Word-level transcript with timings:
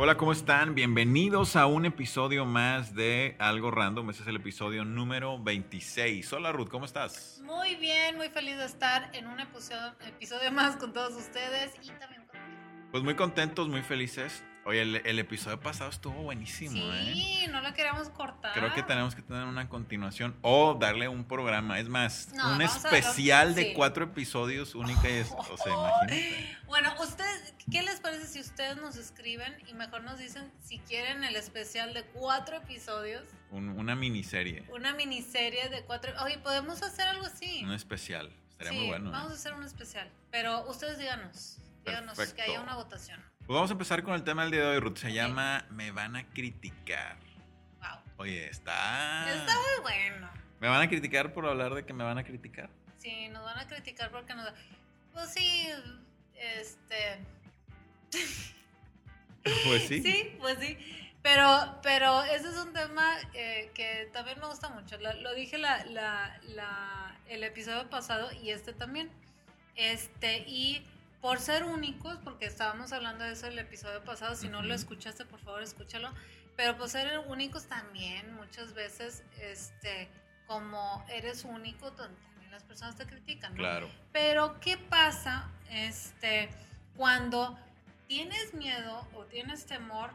Hola, 0.00 0.16
¿cómo 0.16 0.30
están? 0.30 0.76
Bienvenidos 0.76 1.56
a 1.56 1.66
un 1.66 1.84
episodio 1.84 2.44
más 2.44 2.94
de 2.94 3.34
Algo 3.40 3.72
Random. 3.72 4.08
Este 4.10 4.22
es 4.22 4.28
el 4.28 4.36
episodio 4.36 4.84
número 4.84 5.42
26. 5.42 6.32
Hola 6.34 6.52
Ruth, 6.52 6.68
¿cómo 6.68 6.84
estás? 6.84 7.42
Muy 7.42 7.74
bien, 7.74 8.16
muy 8.16 8.28
feliz 8.28 8.58
de 8.58 8.64
estar 8.66 9.10
en 9.12 9.26
un 9.26 9.40
episodio, 9.40 9.96
episodio 10.06 10.52
más 10.52 10.76
con 10.76 10.92
todos 10.92 11.16
ustedes 11.16 11.74
y 11.82 11.88
también 11.98 12.24
conmigo. 12.28 12.88
Pues 12.92 13.02
muy 13.02 13.16
contentos, 13.16 13.68
muy 13.68 13.82
felices. 13.82 14.44
Oye, 14.68 14.82
el, 14.82 15.18
episodio 15.18 15.58
pasado 15.58 15.88
estuvo 15.88 16.24
buenísimo, 16.24 16.76
¿eh? 16.92 17.12
Sí, 17.14 17.46
no 17.50 17.62
lo 17.62 17.72
queremos 17.72 18.10
cortar. 18.10 18.52
Creo 18.52 18.74
que 18.74 18.82
tenemos 18.82 19.14
que 19.14 19.22
tener 19.22 19.44
una 19.44 19.66
continuación 19.70 20.36
o 20.42 20.74
darle 20.74 21.08
un 21.08 21.24
programa. 21.24 21.78
Es 21.78 21.88
más, 21.88 22.28
un 22.52 22.60
especial 22.60 23.54
de 23.54 23.72
cuatro 23.72 24.04
episodios 24.04 24.74
única 24.74 25.08
y 25.08 25.20
o 25.20 25.56
sea, 25.56 25.72
imagínate. 25.72 26.58
Bueno, 26.66 26.92
ustedes, 27.00 27.54
¿qué 27.72 27.80
les 27.80 27.98
parece 28.00 28.26
si 28.26 28.40
ustedes 28.40 28.76
nos 28.76 28.96
escriben 28.96 29.56
y 29.66 29.72
mejor 29.72 30.02
nos 30.02 30.18
dicen 30.18 30.52
si 30.62 30.80
quieren 30.80 31.24
el 31.24 31.36
especial 31.36 31.94
de 31.94 32.02
cuatro 32.02 32.58
episodios? 32.58 33.24
una 33.50 33.96
miniserie. 33.96 34.66
Una 34.68 34.92
miniserie 34.92 35.70
de 35.70 35.82
cuatro. 35.84 36.12
Oye, 36.22 36.36
podemos 36.40 36.82
hacer 36.82 37.08
algo 37.08 37.24
así. 37.24 37.64
Un 37.64 37.72
especial. 37.72 38.30
Estaría 38.50 38.78
muy 38.78 38.88
bueno. 38.88 39.12
Vamos 39.12 39.32
a 39.32 39.34
hacer 39.34 39.54
un 39.54 39.64
especial. 39.64 40.10
Pero 40.30 40.68
ustedes 40.68 40.98
díganos. 40.98 41.56
Díganos 41.86 42.18
que 42.34 42.42
haya 42.42 42.60
una 42.60 42.74
votación. 42.74 43.18
Pues 43.48 43.54
vamos 43.54 43.70
a 43.70 43.72
empezar 43.72 44.02
con 44.02 44.12
el 44.12 44.24
tema 44.24 44.42
del 44.42 44.50
día 44.50 44.60
de 44.60 44.66
hoy, 44.66 44.78
Ruth. 44.78 44.98
Se 44.98 45.10
llama 45.10 45.64
Me 45.70 45.90
van 45.90 46.16
a 46.16 46.28
criticar. 46.34 47.16
Wow. 47.80 47.98
Oye, 48.18 48.46
está. 48.46 49.26
Está 49.32 49.54
muy 49.54 49.84
bueno. 49.84 50.28
¿Me 50.60 50.68
van 50.68 50.82
a 50.82 50.86
criticar 50.86 51.32
por 51.32 51.46
hablar 51.46 51.72
de 51.72 51.86
que 51.86 51.94
me 51.94 52.04
van 52.04 52.18
a 52.18 52.24
criticar? 52.24 52.68
Sí, 52.98 53.30
nos 53.30 53.42
van 53.42 53.58
a 53.58 53.66
criticar 53.66 54.10
porque 54.10 54.34
nos. 54.34 54.52
Pues 55.14 55.32
sí, 55.32 55.66
este. 56.34 57.24
Pues 59.64 59.88
sí. 59.88 60.02
Sí, 60.02 60.36
pues 60.40 60.58
sí. 60.58 60.76
Pero, 61.22 61.80
pero 61.82 62.22
ese 62.24 62.48
es 62.50 62.56
un 62.58 62.74
tema 62.74 63.16
eh, 63.32 63.70
que 63.72 64.10
también 64.12 64.38
me 64.40 64.46
gusta 64.46 64.68
mucho. 64.68 64.98
Lo, 64.98 65.34
dije 65.34 65.56
la, 65.56 65.86
la, 65.86 66.38
la, 66.48 67.16
el 67.28 67.42
episodio 67.44 67.88
pasado 67.88 68.30
y 68.42 68.50
este 68.50 68.74
también. 68.74 69.10
Este, 69.74 70.40
y 70.40 70.84
por 71.20 71.40
ser 71.40 71.64
únicos, 71.64 72.18
porque 72.22 72.46
estábamos 72.46 72.92
hablando 72.92 73.24
de 73.24 73.32
eso 73.32 73.46
el 73.46 73.58
episodio 73.58 74.02
pasado, 74.04 74.34
si 74.34 74.48
no 74.48 74.62
lo 74.62 74.74
escuchaste, 74.74 75.24
por 75.24 75.40
favor, 75.40 75.62
escúchalo, 75.62 76.12
pero 76.56 76.76
por 76.76 76.88
ser 76.88 77.18
únicos 77.26 77.66
también, 77.66 78.34
muchas 78.34 78.74
veces, 78.74 79.24
este, 79.40 80.08
como 80.46 81.04
eres 81.08 81.44
único, 81.44 81.92
también 81.92 82.50
las 82.50 82.64
personas 82.64 82.96
te 82.96 83.06
critican, 83.06 83.52
¿no? 83.52 83.58
Claro. 83.58 83.88
Pero, 84.12 84.58
¿qué 84.60 84.76
pasa, 84.76 85.50
este, 85.70 86.48
cuando 86.96 87.58
tienes 88.06 88.54
miedo 88.54 89.06
o 89.14 89.24
tienes 89.24 89.66
temor 89.66 90.10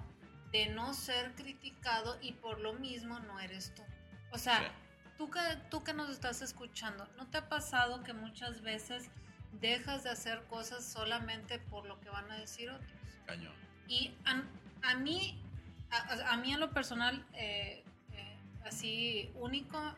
de 0.52 0.67
no 0.67 0.94
ser 0.94 1.34
criticado 1.36 2.17
y 2.22 2.34
por 2.34 2.60
lo 2.60 2.73
mismo 2.73 3.20
no 3.20 3.39
eres 3.39 3.73
tú? 3.76 3.83
O 4.32 4.38
sea, 4.38 4.72
tú, 5.17 5.30
que, 5.30 5.39
tú 5.70 5.83
que 5.83 5.94
nos 5.94 6.10
estás 6.10 6.42
escuchando, 6.42 7.08
¿no 7.17 7.27
te 7.27 7.38
ha 7.38 7.50
pasado 7.50 8.04
que 8.04 8.14
muchas 8.14 8.61
veces 8.61 9.10
dejas 9.59 10.03
de 10.03 10.09
hacer 10.09 10.43
cosas 10.45 10.86
solamente 10.86 11.59
por 11.59 11.86
lo 11.86 11.99
que 11.99 12.09
van 12.09 12.30
a 12.31 12.37
decir 12.37 12.69
otros. 12.69 12.91
Cañón. 13.25 13.53
Y 13.87 14.15
a, 14.25 14.95
mí, 14.95 15.41
a, 16.25 16.37
mí 16.37 16.53
en 16.53 16.59
lo 16.59 16.71
personal, 16.71 17.25
eh, 17.33 17.83
eh, 18.11 18.37
así 18.65 19.31
único, 19.36 19.95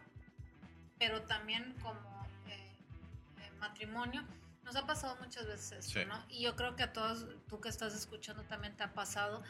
pero 1.00 1.24
también 1.24 1.76
como 1.82 2.28
eh, 2.48 3.52
matrimonio, 3.60 4.24
nos 4.64 4.76
ha 4.76 4.86
pasado 4.88 5.16
muchas 5.22 5.46
veces 5.46 5.86
eso, 5.86 6.06
¿no? 6.08 6.26
Y 6.28 6.42
yo 6.42 6.56
creo 6.56 6.76
que 6.76 6.84
a 6.84 6.94
todos, 6.94 7.28
tú 7.48 7.62
que 7.62 7.70
estás 7.70 7.94
escuchando 7.94 8.44
también 8.44 8.76
te 8.76 8.84
ha 8.84 8.94
pasado. 8.94 9.44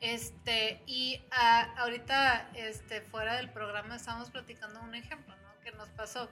Este, 0.00 0.82
y 0.86 1.20
ahorita, 1.76 2.50
este, 2.54 3.02
fuera 3.02 3.34
del 3.34 3.50
programa, 3.50 3.96
estamos 3.96 4.30
platicando 4.30 4.80
un 4.80 4.94
ejemplo, 4.94 5.34
¿no? 5.36 5.60
Que 5.62 5.72
nos 5.72 5.88
pasó 5.90 6.30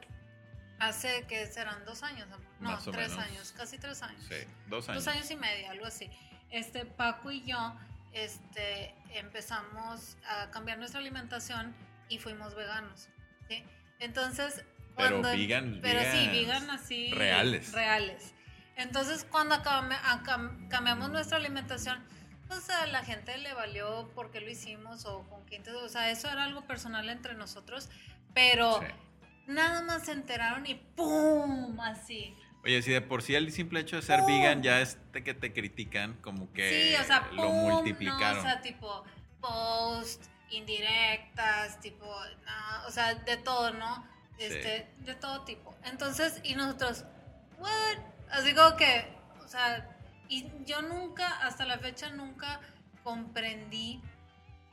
Hace 0.78 1.26
que 1.26 1.46
serán 1.46 1.84
dos 1.84 2.02
años, 2.02 2.28
no, 2.60 2.78
tres 2.78 3.12
años, 3.16 3.52
casi 3.56 3.78
tres 3.78 4.02
años. 4.02 4.24
Sí, 4.28 4.36
dos 4.68 4.88
años. 4.88 5.04
Dos 5.04 5.14
años 5.14 5.30
y 5.30 5.36
medio, 5.36 5.70
algo 5.70 5.86
así. 5.86 6.08
Este, 6.50 6.86
Paco 6.86 7.30
y 7.30 7.44
yo 7.44 7.76
este, 8.12 8.94
empezamos 9.12 10.16
a 10.28 10.50
cambiar 10.50 10.78
nuestra 10.78 11.00
alimentación 11.00 11.74
y 12.08 12.18
fuimos 12.18 12.54
veganos. 12.54 13.08
¿sí? 13.48 13.64
Entonces, 13.98 14.64
cuando, 14.94 15.22
pero 15.22 15.36
vegan, 15.36 15.78
pero 15.82 16.00
sí, 16.12 16.28
vegan 16.28 16.70
así. 16.70 17.10
Reales. 17.12 17.72
Reales. 17.72 18.34
Entonces, 18.76 19.26
cuando 19.28 19.56
cambiamos 20.68 21.10
nuestra 21.10 21.38
alimentación, 21.38 22.02
pues 22.46 22.70
a 22.70 22.86
la 22.86 23.04
gente 23.04 23.36
le 23.38 23.52
valió 23.52 24.08
por 24.14 24.30
qué 24.30 24.40
lo 24.40 24.48
hicimos 24.48 25.04
o 25.04 25.28
con 25.28 25.44
quién. 25.44 25.62
O 25.68 25.88
sea, 25.88 26.10
eso 26.10 26.28
era 26.28 26.44
algo 26.44 26.66
personal 26.66 27.08
entre 27.08 27.34
nosotros, 27.34 27.90
pero 28.34 28.80
nada 29.48 29.82
más 29.82 30.04
se 30.04 30.12
enteraron 30.12 30.64
y 30.66 30.74
¡pum! 30.74 31.80
Así. 31.80 32.36
Oye, 32.62 32.82
si 32.82 32.92
de 32.92 33.00
por 33.00 33.22
sí 33.22 33.34
el 33.34 33.50
simple 33.50 33.80
hecho 33.80 33.96
de 33.96 34.02
ser 34.02 34.20
vegan 34.26 34.62
ya 34.62 34.80
es 34.80 34.98
de 35.12 35.24
que 35.24 35.34
te 35.34 35.52
critican, 35.52 36.14
como 36.20 36.52
que 36.52 36.90
sí, 36.90 36.96
o 37.00 37.04
sea, 37.04 37.28
lo 37.32 37.48
multiplicaron. 37.50 38.38
o 38.38 38.42
sea, 38.42 38.60
tipo 38.60 39.04
post, 39.40 40.24
indirectas, 40.50 41.80
tipo, 41.80 42.06
o 42.86 42.90
sea, 42.90 43.14
de 43.14 43.36
todo, 43.36 43.72
¿no? 43.72 44.06
Este, 44.38 44.88
de 44.98 45.14
todo 45.14 45.44
tipo. 45.44 45.76
Entonces, 45.84 46.40
y 46.44 46.54
nosotros, 46.54 47.04
what? 47.58 47.98
Así 48.30 48.54
como 48.54 48.76
que, 48.76 49.08
o 49.42 49.48
sea, 49.48 49.96
y 50.28 50.50
yo 50.64 50.82
nunca, 50.82 51.26
hasta 51.46 51.64
la 51.64 51.78
fecha, 51.78 52.10
nunca 52.10 52.60
comprendí 53.02 54.02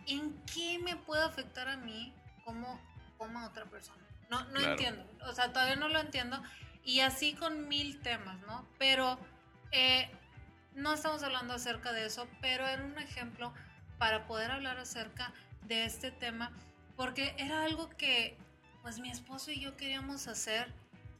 en 0.07 0.35
qué 0.53 0.79
me 0.79 0.95
puede 0.95 1.23
afectar 1.23 1.67
a 1.67 1.77
mí 1.77 2.13
como, 2.43 2.79
como 3.17 3.39
a 3.39 3.47
otra 3.47 3.65
persona. 3.65 4.04
No, 4.29 4.43
no 4.45 4.59
entiendo. 4.59 5.05
O 5.27 5.33
sea, 5.33 5.51
todavía 5.51 5.75
no 5.75 5.87
lo 5.87 5.99
entiendo. 5.99 6.41
Y 6.83 6.99
así 6.99 7.33
con 7.33 7.67
mil 7.67 7.99
temas, 8.01 8.39
¿no? 8.41 8.67
Pero 8.77 9.17
eh, 9.71 10.09
no 10.75 10.93
estamos 10.93 11.23
hablando 11.23 11.53
acerca 11.53 11.93
de 11.93 12.05
eso, 12.05 12.27
pero 12.41 12.67
era 12.67 12.83
un 12.83 12.97
ejemplo 12.99 13.53
para 13.97 14.27
poder 14.27 14.51
hablar 14.51 14.77
acerca 14.77 15.33
de 15.63 15.85
este 15.85 16.11
tema, 16.11 16.51
porque 16.95 17.33
era 17.37 17.63
algo 17.63 17.89
que 17.89 18.37
pues 18.81 18.99
mi 18.99 19.09
esposo 19.09 19.51
y 19.51 19.59
yo 19.59 19.75
queríamos 19.77 20.27
hacer 20.27 20.71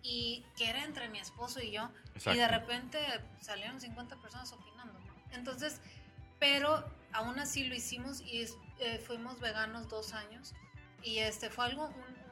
y 0.03 0.45
que 0.55 0.69
era 0.69 0.83
entre 0.83 1.09
mi 1.09 1.19
esposo 1.19 1.61
y 1.61 1.71
yo, 1.71 1.89
y 2.31 2.37
de 2.37 2.47
repente 2.47 2.99
salieron 3.41 3.81
50 3.81 4.17
personas 4.17 4.51
opinando, 4.51 4.99
¿no? 4.99 5.15
Entonces, 5.31 5.81
pero 6.37 6.87
aún 7.11 7.39
así 7.39 7.63
lo 7.63 7.73
hicimos 7.73 8.21
y 8.21 8.45
eh, 8.79 8.99
fuimos 8.99 9.39
veganos 9.39 9.89
dos 9.89 10.13
años 10.13 10.53
y 11.01 11.19
este 11.19 11.49
fue 11.49 11.65
algo, 11.65 11.87
un 11.87 12.24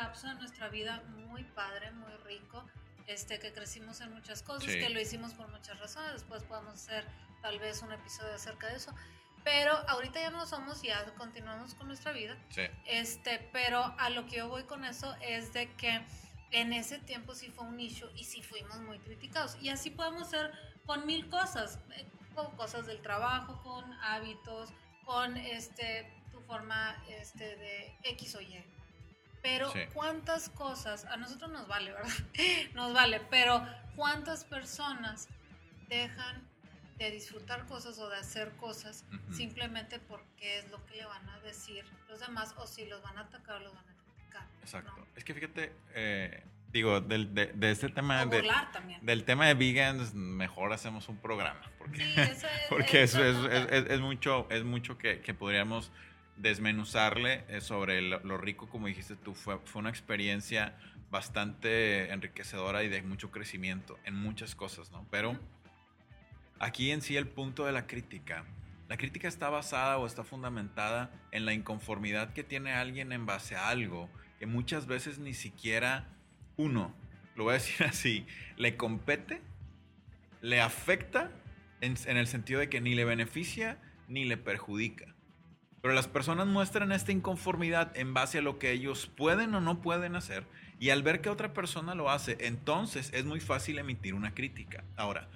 lapso 0.00 0.28
de 0.28 0.34
nuestra 0.34 0.68
vida 0.68 1.02
muy 1.28 1.44
padre, 1.44 1.90
muy 1.92 2.12
rico, 2.24 2.64
este, 3.06 3.38
que 3.38 3.52
crecimos 3.52 4.00
en 4.00 4.12
muchas 4.12 4.42
cosas, 4.42 4.66
que 4.66 4.88
lo 4.88 5.00
hicimos 5.00 5.34
por 5.34 5.48
muchas 5.48 5.78
razones, 5.78 6.12
después 6.12 6.42
podemos 6.44 6.74
hacer 6.74 7.04
tal 7.42 7.58
vez 7.58 7.82
un 7.82 7.92
episodio 7.92 8.34
acerca 8.34 8.68
de 8.68 8.76
eso, 8.76 8.94
pero 9.44 9.72
ahorita 9.88 10.20
ya 10.20 10.30
no 10.30 10.46
somos, 10.46 10.82
ya 10.82 11.04
continuamos 11.16 11.74
con 11.74 11.88
nuestra 11.88 12.12
vida, 12.12 12.36
este, 12.86 13.48
pero 13.52 13.94
a 13.98 14.10
lo 14.10 14.26
que 14.26 14.36
yo 14.36 14.48
voy 14.48 14.64
con 14.64 14.84
eso 14.84 15.14
es 15.20 15.52
de 15.52 15.72
que 15.74 16.02
en 16.52 16.72
ese 16.72 16.98
tiempo 16.98 17.34
sí 17.34 17.50
fue 17.50 17.66
un 17.66 17.76
nicho 17.76 18.10
y 18.14 18.24
sí 18.24 18.42
fuimos 18.42 18.80
muy 18.80 18.98
criticados, 19.00 19.56
y 19.60 19.70
así 19.70 19.90
podemos 19.90 20.30
ser 20.30 20.52
con 20.86 21.06
mil 21.06 21.28
cosas, 21.28 21.78
eh, 21.96 22.06
con 22.34 22.56
cosas 22.56 22.86
del 22.86 23.00
trabajo, 23.02 23.60
con 23.62 23.92
hábitos, 24.02 24.70
con 25.04 25.36
este 25.36 26.12
tu 26.30 26.40
forma 26.42 26.96
este, 27.08 27.56
de 27.56 27.98
X 28.04 28.36
o 28.36 28.40
Y. 28.40 28.79
Pero 29.42 29.72
cuántas 29.94 30.48
cosas, 30.50 31.04
a 31.06 31.16
nosotros 31.16 31.50
nos 31.50 31.66
vale, 31.66 31.92
¿verdad? 31.92 32.12
nos 32.74 32.92
vale, 32.92 33.20
pero 33.30 33.66
cuántas 33.96 34.44
personas 34.44 35.28
dejan 35.88 36.42
de 36.98 37.10
disfrutar 37.10 37.66
cosas 37.66 37.98
o 37.98 38.10
de 38.10 38.18
hacer 38.18 38.50
cosas 38.56 39.06
simplemente 39.32 39.98
porque 40.00 40.58
es 40.58 40.70
lo 40.70 40.84
que 40.86 40.96
le 40.96 41.06
van 41.06 41.26
a 41.30 41.40
decir 41.40 41.82
los 42.08 42.20
demás 42.20 42.54
o 42.58 42.66
si 42.66 42.84
los 42.84 43.02
van 43.02 43.16
a 43.16 43.22
atacar 43.22 43.56
o 43.56 43.60
los 43.60 43.74
van 43.74 43.84
a 43.84 43.94
criticar. 43.94 44.46
Exacto. 44.60 45.06
Es 45.16 45.24
que 45.24 45.32
fíjate, 45.32 45.72
eh, 45.94 46.44
digo, 46.72 47.00
del, 47.00 47.34
de, 47.34 47.46
de, 47.46 47.70
este 47.70 47.88
tema 47.88 48.26
de, 48.26 48.46
del 49.00 49.24
tema 49.24 49.46
de 49.46 49.54
vegans, 49.54 50.14
mejor 50.14 50.74
hacemos 50.74 51.08
un 51.08 51.16
programa. 51.16 51.62
Porque, 51.78 52.04
sí, 52.04 52.20
eso 52.20 52.46
es, 52.46 52.60
porque 52.68 53.02
eso 53.02 53.24
es, 53.24 53.36
es, 53.90 54.00
mucho, 54.00 54.46
es 54.50 54.64
mucho 54.64 54.98
que, 54.98 55.20
que 55.20 55.32
podríamos 55.32 55.90
desmenuzarle 56.40 57.44
eh, 57.48 57.60
sobre 57.60 58.00
lo, 58.00 58.38
rico, 58.38 58.68
como 58.68 58.86
dijiste 58.86 59.16
tú, 59.16 59.34
fue, 59.34 59.58
fue 59.64 59.80
una 59.80 59.90
experiencia 59.90 60.76
bastante 61.10 62.10
enriquecedora 62.12 62.82
y 62.82 62.88
de 62.88 63.02
mucho 63.02 63.30
crecimiento 63.30 63.98
en 64.04 64.14
muchas 64.14 64.54
cosas, 64.54 64.90
¿no? 64.90 65.06
Pero 65.10 65.38
aquí 66.58 66.90
en 66.90 67.02
sí 67.02 67.16
el 67.16 67.26
punto 67.26 67.66
de 67.66 67.72
la 67.72 67.86
crítica, 67.86 68.44
la 68.88 68.96
crítica 68.96 69.28
está 69.28 69.50
basada 69.50 69.98
o 69.98 70.06
está 70.06 70.24
fundamentada 70.24 71.10
en 71.30 71.44
la 71.44 71.52
inconformidad 71.52 72.32
que 72.32 72.44
tiene 72.44 72.72
alguien 72.72 73.12
en 73.12 73.26
base 73.26 73.56
a 73.56 73.68
algo 73.68 74.08
que 74.38 74.46
muchas 74.46 74.86
veces 74.86 75.18
ni 75.18 75.34
siquiera 75.34 76.08
uno, 76.56 76.94
lo 77.36 77.44
voy 77.44 77.52
a 77.52 77.54
decir 77.54 77.86
así, 77.86 78.26
le 78.56 78.76
compete, 78.76 79.42
le 80.40 80.60
afecta 80.60 81.30
en, 81.80 81.96
en 82.06 82.16
el 82.16 82.26
sentido 82.26 82.60
de 82.60 82.68
que 82.68 82.80
ni 82.80 82.94
le 82.94 83.04
beneficia 83.04 83.78
ni 84.08 84.24
le 84.24 84.36
perjudica. 84.36 85.14
Pero 85.82 85.94
las 85.94 86.08
personas 86.08 86.46
muestran 86.46 86.92
esta 86.92 87.12
inconformidad 87.12 87.96
en 87.96 88.12
base 88.12 88.38
a 88.38 88.42
lo 88.42 88.58
que 88.58 88.72
ellos 88.72 89.10
pueden 89.16 89.54
o 89.54 89.60
no 89.60 89.80
pueden 89.80 90.14
hacer 90.16 90.44
y 90.80 90.88
al 90.88 91.02
ver 91.02 91.20
que 91.20 91.28
otra 91.28 91.52
persona 91.52 91.94
lo 91.94 92.10
hace, 92.10 92.38
entonces 92.40 93.10
es 93.12 93.26
muy 93.26 93.38
fácil 93.38 93.78
emitir 93.78 94.14
una 94.14 94.34
crítica. 94.34 94.82
Ahora, 94.96 95.28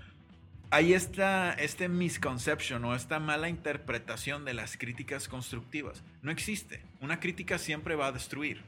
hay 0.70 0.94
esta 0.94 1.52
este 1.52 1.88
misconception 1.88 2.82
o 2.86 2.94
esta 2.94 3.20
mala 3.20 3.50
interpretación 3.50 4.46
de 4.46 4.54
las 4.54 4.78
críticas 4.78 5.28
constructivas. 5.28 6.02
No 6.22 6.30
existe. 6.30 6.80
Una 7.02 7.20
crítica 7.20 7.58
siempre 7.58 7.94
va 7.94 8.06
a 8.06 8.12
destruir. 8.12 8.62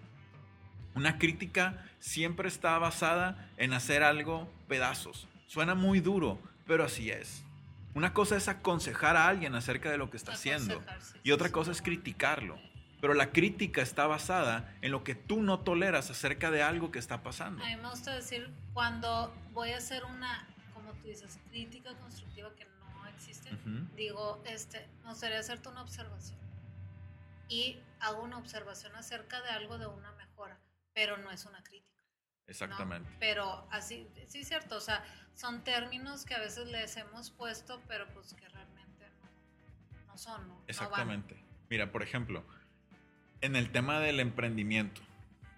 Una 0.94 1.19
crítica 1.19 1.82
siempre 1.99 2.49
está 2.49 2.78
basada 2.78 3.50
en 3.56 3.73
hacer 3.73 4.02
algo 4.02 4.46
pedazos. 4.69 5.26
Suena 5.46 5.75
muy 5.75 6.00
duro, 6.00 6.38
pero 6.67 6.84
así 6.84 7.11
es. 7.11 7.45
Una 7.96 8.12
cosa 8.12 8.37
es 8.37 8.46
aconsejar 8.48 9.16
a 9.16 9.26
alguien 9.26 9.54
acerca 9.54 9.90
de 9.90 9.96
lo 9.96 10.10
que 10.10 10.19
está 10.19 10.32
haciendo 10.32 10.84
y 11.22 11.32
otra 11.32 11.50
cosa 11.50 11.72
es 11.72 11.81
criticarlo. 11.81 12.58
Pero 13.00 13.14
la 13.14 13.32
crítica 13.32 13.81
está 13.81 14.06
basada 14.06 14.76
en 14.82 14.93
lo 14.93 15.02
que 15.02 15.14
tú 15.14 15.40
no 15.40 15.60
toleras 15.60 16.10
acerca 16.10 16.50
de 16.50 16.62
algo 16.62 16.90
que 16.90 16.98
está 16.98 17.22
pasando. 17.22 17.64
A 17.64 17.69
mí 17.69 17.76
me 17.76 17.88
gusta 17.88 18.14
decir, 18.14 18.50
cuando 18.75 19.34
voy 19.54 19.70
a 19.70 19.78
hacer 19.78 20.04
una, 20.04 20.46
como 20.75 20.93
tú 20.93 21.08
dices, 21.08 21.38
crítica 21.48 21.94
constructiva 21.94 22.54
que 22.54 22.66
no 22.66 23.06
existe, 23.06 23.48
digo, 23.96 24.42
este, 24.44 24.87
me 25.02 25.08
gustaría 25.08 25.38
hacerte 25.38 25.70
una 25.70 25.81
observación. 25.81 26.38
Y 27.49 27.78
hago 28.00 28.22
una 28.22 28.37
observación 28.37 28.94
acerca 28.94 29.40
de 29.40 29.49
algo 29.49 29.78
de 29.78 29.87
una 29.87 30.12
mejora, 30.12 30.58
pero 30.92 31.16
no 31.16 31.31
es 31.31 31.46
una 31.46 31.64
crítica. 31.64 31.95
Exactamente. 32.48 33.08
Pero 33.19 33.66
así, 33.70 34.08
sí 34.28 34.40
es 34.40 34.48
cierto, 34.48 34.76
o 34.76 34.81
sea, 34.81 35.04
son 35.34 35.64
términos 35.64 36.25
que 36.25 36.34
a 36.34 36.38
veces 36.38 36.66
les 36.69 36.96
hemos 36.96 37.31
puesto, 37.31 37.82
pero 37.88 38.06
pues 38.14 38.34
que 38.34 38.48
realmente 38.48 39.06
no, 40.06 40.16
son, 40.16 40.48
¿no? 40.48 40.62
Exactamente. 40.66 41.37
Mira, 41.69 41.90
por 41.90 42.02
ejemplo, 42.02 42.44
en 43.40 43.56
el 43.56 43.70
tema 43.70 44.00
del 44.00 44.20
emprendimiento 44.20 45.00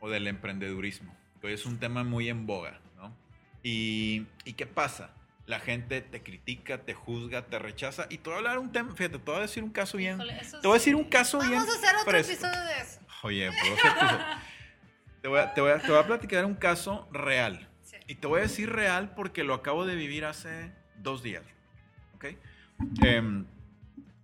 o 0.00 0.08
del 0.08 0.26
emprendedurismo, 0.26 1.14
que 1.40 1.52
es 1.52 1.66
un 1.66 1.78
tema 1.78 2.04
muy 2.04 2.28
en 2.28 2.46
boga, 2.46 2.80
¿no? 2.96 3.14
Y, 3.62 4.26
¿Y 4.44 4.54
qué 4.54 4.66
pasa? 4.66 5.10
La 5.46 5.60
gente 5.60 6.00
te 6.02 6.22
critica, 6.22 6.82
te 6.82 6.94
juzga, 6.94 7.46
te 7.46 7.58
rechaza. 7.58 8.06
Y 8.10 8.18
te 8.18 8.28
voy 8.28 8.34
a 8.34 8.36
hablar 8.38 8.58
un 8.58 8.70
tema, 8.72 8.94
fíjate, 8.94 9.18
te 9.18 9.30
voy 9.30 9.38
a 9.38 9.42
decir 9.42 9.62
un 9.62 9.70
caso 9.70 9.96
bien. 9.96 10.18
te 10.18 10.66
voy 10.66 10.72
a 10.72 10.74
decir 10.74 10.94
un 10.94 11.04
caso 11.04 11.38
bien. 11.38 11.52
Vamos 11.52 11.74
a 11.74 11.78
hacer 11.78 11.96
otro 11.96 12.18
episodio 12.18 12.60
de 12.64 12.80
eso. 12.80 13.00
Oye, 13.22 13.50
pues, 13.50 13.80
te, 15.22 15.28
voy 15.28 15.40
a, 15.40 15.54
te, 15.54 15.60
voy 15.60 15.70
a, 15.70 15.78
te 15.78 15.88
voy 15.88 15.98
a 15.98 16.06
platicar 16.06 16.44
un 16.44 16.54
caso 16.54 17.08
real. 17.12 17.68
Y 18.06 18.16
te 18.16 18.26
voy 18.26 18.40
a 18.40 18.42
decir 18.42 18.70
real 18.70 19.14
porque 19.14 19.44
lo 19.44 19.54
acabo 19.54 19.84
de 19.84 19.94
vivir 19.94 20.24
hace 20.24 20.72
dos 20.96 21.22
días. 21.22 21.44
¿Ok? 22.14 22.24
Eh, 23.04 23.44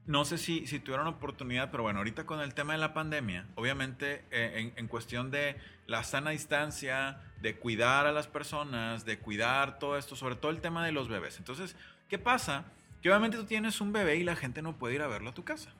no 0.07 0.25
sé 0.25 0.37
si, 0.37 0.67
si 0.67 0.81
tuvieron 0.81 1.07
oportunidad, 1.07 1.71
pero 1.71 1.83
bueno, 1.83 2.01
ahorita 2.01 2.27
con 2.27 2.41
el 2.41 2.53
tema 2.53 2.75
de 2.75 2.79
la 2.79 2.93
pandemia, 2.93 3.47
obviamente 3.55 4.25
eh, 4.31 4.73
en, 4.77 4.89
cuestión 4.89 5.31
de 5.31 5.57
la 5.87 6.05
sana 6.05 6.31
distancia, 6.31 7.21
de 7.41 7.57
cuidar 7.57 8.07
a 8.07 8.13
las 8.13 8.27
personas, 8.27 9.05
de 9.05 9.19
cuidar 9.19 9.79
todo 9.79 9.97
esto, 9.97 10.15
sobre 10.15 10.37
todo 10.37 10.51
el 10.51 10.61
tema 10.61 10.85
de 10.85 10.93
los 10.93 11.09
bebés. 11.09 11.39
Entonces, 11.39 11.75
¿qué 12.09 12.19
pasa? 12.19 12.65
Que 13.03 13.09
obviamente 13.09 13.39
tú 13.39 13.45
tienes 13.45 13.81
un 13.81 13.93
bebé 13.93 14.17
y 14.17 14.25
la 14.25 14.37
gente 14.37 14.61
no 14.61 14.77
puede 14.77 14.95
ir 14.95 15.03
a 15.03 15.07
verlo 15.07 15.31
a 15.31 15.35
tu 15.35 15.45
casa. 15.45 15.73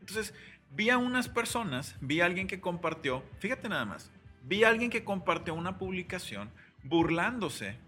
Entonces, 0.00 0.34
vi 0.70 0.90
a 0.90 0.98
unas 0.98 1.28
personas, 1.28 1.96
vi 2.00 2.20
a 2.20 2.26
alguien 2.26 2.46
que 2.46 2.60
compartió, 2.60 3.24
fíjate 3.38 3.70
nada 3.70 3.86
más, 3.86 4.10
vi 4.44 4.64
a 4.64 4.68
alguien 4.68 4.90
que 4.90 5.04
compartió 5.04 5.54
una 5.54 5.78
publicación 5.78 6.50
burlándose, 6.82 7.78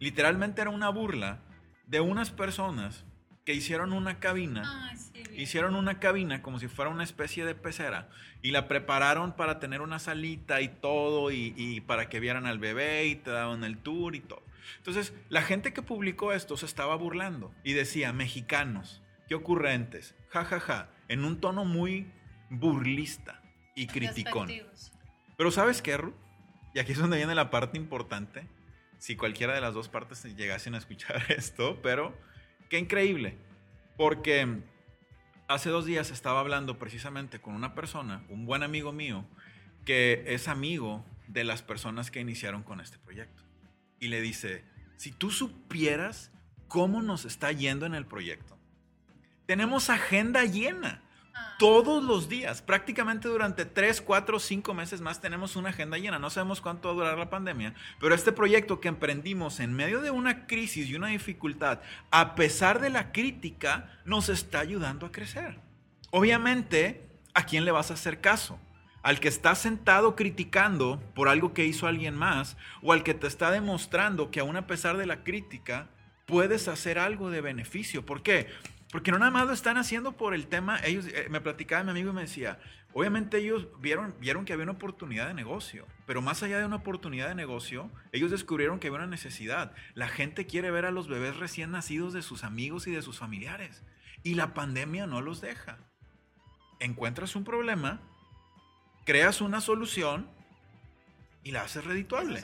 literalmente 0.00 0.60
era 0.60 0.70
una 0.70 0.90
burla 0.90 1.40
de 1.86 2.00
unas 2.00 2.30
personas 2.30 3.04
que 3.44 3.54
hicieron 3.54 3.92
una 3.92 4.18
cabina, 4.18 4.92
hicieron 5.36 5.76
una 5.76 6.00
cabina 6.00 6.42
como 6.42 6.58
si 6.58 6.66
fuera 6.66 6.90
una 6.90 7.04
especie 7.04 7.44
de 7.44 7.54
pecera 7.54 8.08
y 8.42 8.50
la 8.50 8.68
prepararon 8.68 9.36
para 9.36 9.60
tener 9.60 9.82
una 9.82 9.98
salita 9.98 10.62
y 10.62 10.68
todo 10.68 11.30
y, 11.30 11.82
para 11.86 12.08
que 12.08 12.20
vieran 12.20 12.46
al 12.46 12.58
bebé 12.58 13.06
y 13.06 13.16
te 13.16 13.30
daban 13.30 13.62
el 13.64 13.78
tour 13.78 14.16
y 14.16 14.20
todo. 14.20 14.42
Entonces, 14.78 15.12
la 15.28 15.42
gente 15.42 15.74
que 15.74 15.82
publicó 15.82 16.32
esto 16.32 16.56
se 16.56 16.66
estaba 16.66 16.96
burlando 16.96 17.54
y 17.62 17.74
decía, 17.74 18.14
mexicanos, 18.14 19.02
qué 19.28 19.34
ocurrentes, 19.34 20.14
jajaja, 20.30 20.60
ja, 20.60 20.74
ja, 20.76 20.90
en 21.08 21.24
un 21.24 21.38
tono 21.38 21.66
muy 21.66 22.10
burlista 22.48 23.42
y 23.76 23.86
criticón. 23.86 24.48
Pero 25.36 25.50
¿sabes 25.50 25.82
qué, 25.82 25.96
Ruth? 25.96 26.14
Y 26.74 26.78
aquí 26.78 26.92
es 26.92 26.98
donde 26.98 27.16
viene 27.16 27.34
la 27.34 27.50
parte 27.50 27.78
importante, 27.78 28.48
si 28.98 29.16
cualquiera 29.16 29.54
de 29.54 29.60
las 29.60 29.74
dos 29.74 29.88
partes 29.88 30.24
llegasen 30.36 30.74
a 30.74 30.78
escuchar 30.78 31.22
esto, 31.28 31.80
pero 31.82 32.14
Qué 32.74 32.80
increíble, 32.80 33.36
porque 33.96 34.62
hace 35.46 35.70
dos 35.70 35.86
días 35.86 36.10
estaba 36.10 36.40
hablando 36.40 36.76
precisamente 36.76 37.40
con 37.40 37.54
una 37.54 37.72
persona, 37.72 38.24
un 38.28 38.46
buen 38.46 38.64
amigo 38.64 38.90
mío, 38.90 39.24
que 39.84 40.24
es 40.26 40.48
amigo 40.48 41.06
de 41.28 41.44
las 41.44 41.62
personas 41.62 42.10
que 42.10 42.18
iniciaron 42.18 42.64
con 42.64 42.80
este 42.80 42.98
proyecto. 42.98 43.44
Y 44.00 44.08
le 44.08 44.20
dice, 44.20 44.64
si 44.96 45.12
tú 45.12 45.30
supieras 45.30 46.32
cómo 46.66 47.00
nos 47.00 47.26
está 47.26 47.52
yendo 47.52 47.86
en 47.86 47.94
el 47.94 48.06
proyecto, 48.06 48.58
tenemos 49.46 49.88
agenda 49.88 50.44
llena. 50.44 51.03
Todos 51.58 52.02
los 52.02 52.28
días, 52.28 52.62
prácticamente 52.62 53.28
durante 53.28 53.64
3, 53.64 54.00
4, 54.00 54.38
5 54.38 54.74
meses 54.74 55.00
más 55.00 55.20
tenemos 55.20 55.56
una 55.56 55.70
agenda 55.70 55.98
llena. 55.98 56.18
No 56.18 56.30
sabemos 56.30 56.60
cuánto 56.60 56.88
va 56.88 56.92
a 56.92 56.96
durar 56.96 57.18
la 57.18 57.30
pandemia, 57.30 57.74
pero 58.00 58.14
este 58.14 58.32
proyecto 58.32 58.80
que 58.80 58.88
emprendimos 58.88 59.60
en 59.60 59.72
medio 59.72 60.00
de 60.00 60.10
una 60.10 60.46
crisis 60.46 60.88
y 60.88 60.94
una 60.94 61.08
dificultad, 61.08 61.80
a 62.10 62.34
pesar 62.34 62.80
de 62.80 62.90
la 62.90 63.12
crítica, 63.12 63.90
nos 64.04 64.28
está 64.28 64.60
ayudando 64.60 65.06
a 65.06 65.12
crecer. 65.12 65.58
Obviamente, 66.10 67.08
¿a 67.34 67.46
quién 67.46 67.64
le 67.64 67.72
vas 67.72 67.90
a 67.90 67.94
hacer 67.94 68.20
caso? 68.20 68.58
al 69.04 69.20
que 69.20 69.28
está 69.28 69.54
sentado 69.54 70.16
criticando 70.16 70.98
por 71.14 71.28
algo 71.28 71.52
que 71.52 71.66
hizo 71.66 71.86
alguien 71.86 72.16
más, 72.16 72.56
o 72.80 72.90
al 72.90 73.02
que 73.02 73.12
te 73.12 73.26
está 73.26 73.50
demostrando 73.50 74.30
que 74.30 74.40
aún 74.40 74.56
a 74.56 74.66
pesar 74.66 74.96
de 74.96 75.04
la 75.04 75.22
crítica, 75.22 75.88
puedes 76.24 76.68
hacer 76.68 76.98
algo 76.98 77.30
de 77.30 77.42
beneficio. 77.42 78.06
¿Por 78.06 78.22
qué? 78.22 78.48
Porque 78.94 79.10
no 79.10 79.18
nada 79.18 79.32
más 79.32 79.48
lo 79.48 79.52
están 79.52 79.76
haciendo 79.76 80.12
por 80.12 80.34
el 80.34 80.46
tema, 80.46 80.78
ellos, 80.84 81.06
eh, 81.08 81.26
me 81.28 81.40
platicaba 81.40 81.82
mi 81.82 81.90
amigo 81.90 82.10
y 82.10 82.12
me 82.12 82.20
decía, 82.20 82.60
obviamente 82.92 83.38
ellos 83.38 83.66
vieron, 83.80 84.14
vieron 84.20 84.44
que 84.44 84.52
había 84.52 84.62
una 84.62 84.74
oportunidad 84.74 85.26
de 85.26 85.34
negocio, 85.34 85.84
pero 86.06 86.22
más 86.22 86.44
allá 86.44 86.60
de 86.60 86.64
una 86.64 86.76
oportunidad 86.76 87.26
de 87.26 87.34
negocio, 87.34 87.90
ellos 88.12 88.30
descubrieron 88.30 88.78
que 88.78 88.86
había 88.86 89.00
una 89.00 89.08
necesidad. 89.08 89.72
La 89.94 90.06
gente 90.06 90.46
quiere 90.46 90.70
ver 90.70 90.84
a 90.84 90.92
los 90.92 91.08
bebés 91.08 91.36
recién 91.38 91.72
nacidos 91.72 92.12
de 92.12 92.22
sus 92.22 92.44
amigos 92.44 92.86
y 92.86 92.92
de 92.92 93.02
sus 93.02 93.18
familiares, 93.18 93.82
y 94.22 94.34
la 94.34 94.54
pandemia 94.54 95.08
no 95.08 95.20
los 95.22 95.40
deja. 95.40 95.78
Encuentras 96.78 97.34
un 97.34 97.42
problema, 97.42 98.00
creas 99.04 99.40
una 99.40 99.60
solución 99.60 100.30
y 101.42 101.50
la 101.50 101.62
haces 101.62 101.82
redituable. 101.82 102.38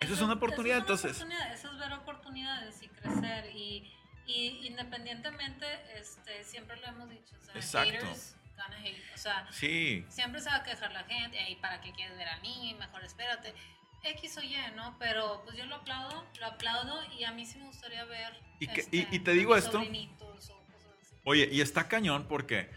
Eso 0.00 0.14
es, 0.14 0.20
una 0.22 0.32
oportunidad, 0.32 0.78
entonces. 0.78 1.24
eso 1.54 1.70
es 1.70 1.78
ver 1.78 1.92
oportunidades 1.92 2.82
y 2.82 2.88
crecer 2.88 3.51
y 4.32 4.58
y 4.62 4.66
independientemente, 4.68 5.66
este, 5.96 6.44
siempre 6.44 6.76
lo 6.80 6.86
hemos 6.86 7.10
dicho, 7.10 7.34
o 7.40 7.60
sea, 7.62 7.84
haters 7.84 8.36
gonna 8.56 8.78
hate. 8.78 9.02
O 9.14 9.18
sea, 9.18 9.48
siempre 10.08 10.40
se 10.40 10.48
va 10.48 10.56
a 10.56 10.62
quejar 10.62 10.92
la 10.92 11.04
gente, 11.04 11.38
y 11.50 11.56
¿para 11.56 11.80
qué 11.80 11.92
quieres 11.92 12.16
ver 12.16 12.28
a 12.28 12.38
mí? 12.40 12.74
Mejor 12.78 13.04
espérate. 13.04 13.54
X 14.04 14.36
o 14.38 14.42
Y, 14.42 14.56
¿no? 14.74 14.96
Pero 14.98 15.42
pues 15.44 15.56
yo 15.56 15.64
lo 15.66 15.76
aplaudo, 15.76 16.26
lo 16.40 16.46
aplaudo 16.46 17.00
y 17.16 17.24
a 17.24 17.32
mí 17.32 17.46
sí 17.46 17.58
me 17.58 17.66
gustaría 17.66 18.04
ver. 18.04 18.32
Y, 18.58 18.64
y, 18.66 19.00
este, 19.00 19.18
te 19.20 19.32
digo 19.32 19.56
esto. 19.56 19.80
Oye, 21.24 21.48
y 21.52 21.60
está 21.60 21.86
cañón 21.86 22.26
porque 22.26 22.68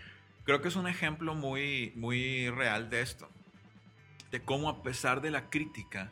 creo 0.44 0.62
que 0.62 0.68
es 0.68 0.76
un 0.76 0.88
ejemplo 0.88 1.34
muy, 1.34 1.94
muy 1.96 2.50
real 2.52 2.92
de 2.92 3.02
esto. 3.02 3.30
De 4.30 4.44
cómo 4.44 4.70
a 4.70 4.84
pesar 4.84 5.22
de 5.22 5.32
la 5.32 5.50
crítica, 5.50 6.12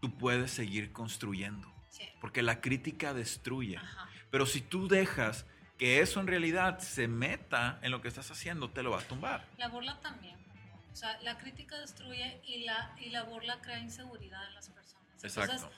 tú 0.00 0.16
puedes 0.18 0.50
seguir 0.50 0.92
construyendo. 0.92 1.72
Porque 2.20 2.42
la 2.42 2.60
crítica 2.60 3.14
destruye. 3.14 3.76
Ajá. 3.76 4.09
Pero 4.30 4.46
si 4.46 4.60
tú 4.60 4.88
dejas 4.88 5.46
que 5.78 6.00
eso 6.00 6.20
en 6.20 6.26
realidad 6.26 6.78
se 6.78 7.08
meta 7.08 7.78
en 7.82 7.90
lo 7.90 8.00
que 8.00 8.08
estás 8.08 8.30
haciendo, 8.30 8.70
te 8.70 8.82
lo 8.82 8.90
va 8.90 9.00
a 9.00 9.02
tumbar. 9.02 9.46
La 9.56 9.68
burla 9.68 9.98
también. 10.00 10.36
O 10.92 10.96
sea, 10.96 11.18
la 11.22 11.38
crítica 11.38 11.78
destruye 11.78 12.40
y 12.44 12.64
la, 12.64 12.94
y 12.98 13.10
la 13.10 13.22
burla 13.22 13.60
crea 13.60 13.78
inseguridad 13.78 14.46
en 14.48 14.54
las 14.54 14.68
personas. 14.68 15.24
Exacto. 15.24 15.70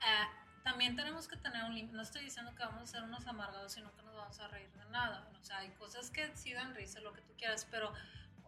Eh, 0.00 0.26
también 0.64 0.96
tenemos 0.96 1.28
que 1.28 1.36
tener 1.36 1.64
un 1.64 1.74
límite. 1.74 1.94
No 1.94 2.02
estoy 2.02 2.24
diciendo 2.24 2.54
que 2.54 2.64
vamos 2.64 2.82
a 2.82 2.86
ser 2.86 3.02
unos 3.02 3.26
amargados, 3.26 3.72
sino 3.72 3.94
que 3.94 4.02
nos 4.02 4.14
vamos 4.14 4.38
a 4.38 4.48
reír 4.48 4.70
de 4.72 4.84
nada. 4.90 5.28
O 5.40 5.44
sea, 5.44 5.58
hay 5.58 5.70
cosas 5.70 6.10
que 6.10 6.34
sí 6.36 6.52
dan 6.52 6.74
risa, 6.74 7.00
lo 7.00 7.12
que 7.12 7.20
tú 7.22 7.34
quieras, 7.36 7.66
pero 7.70 7.92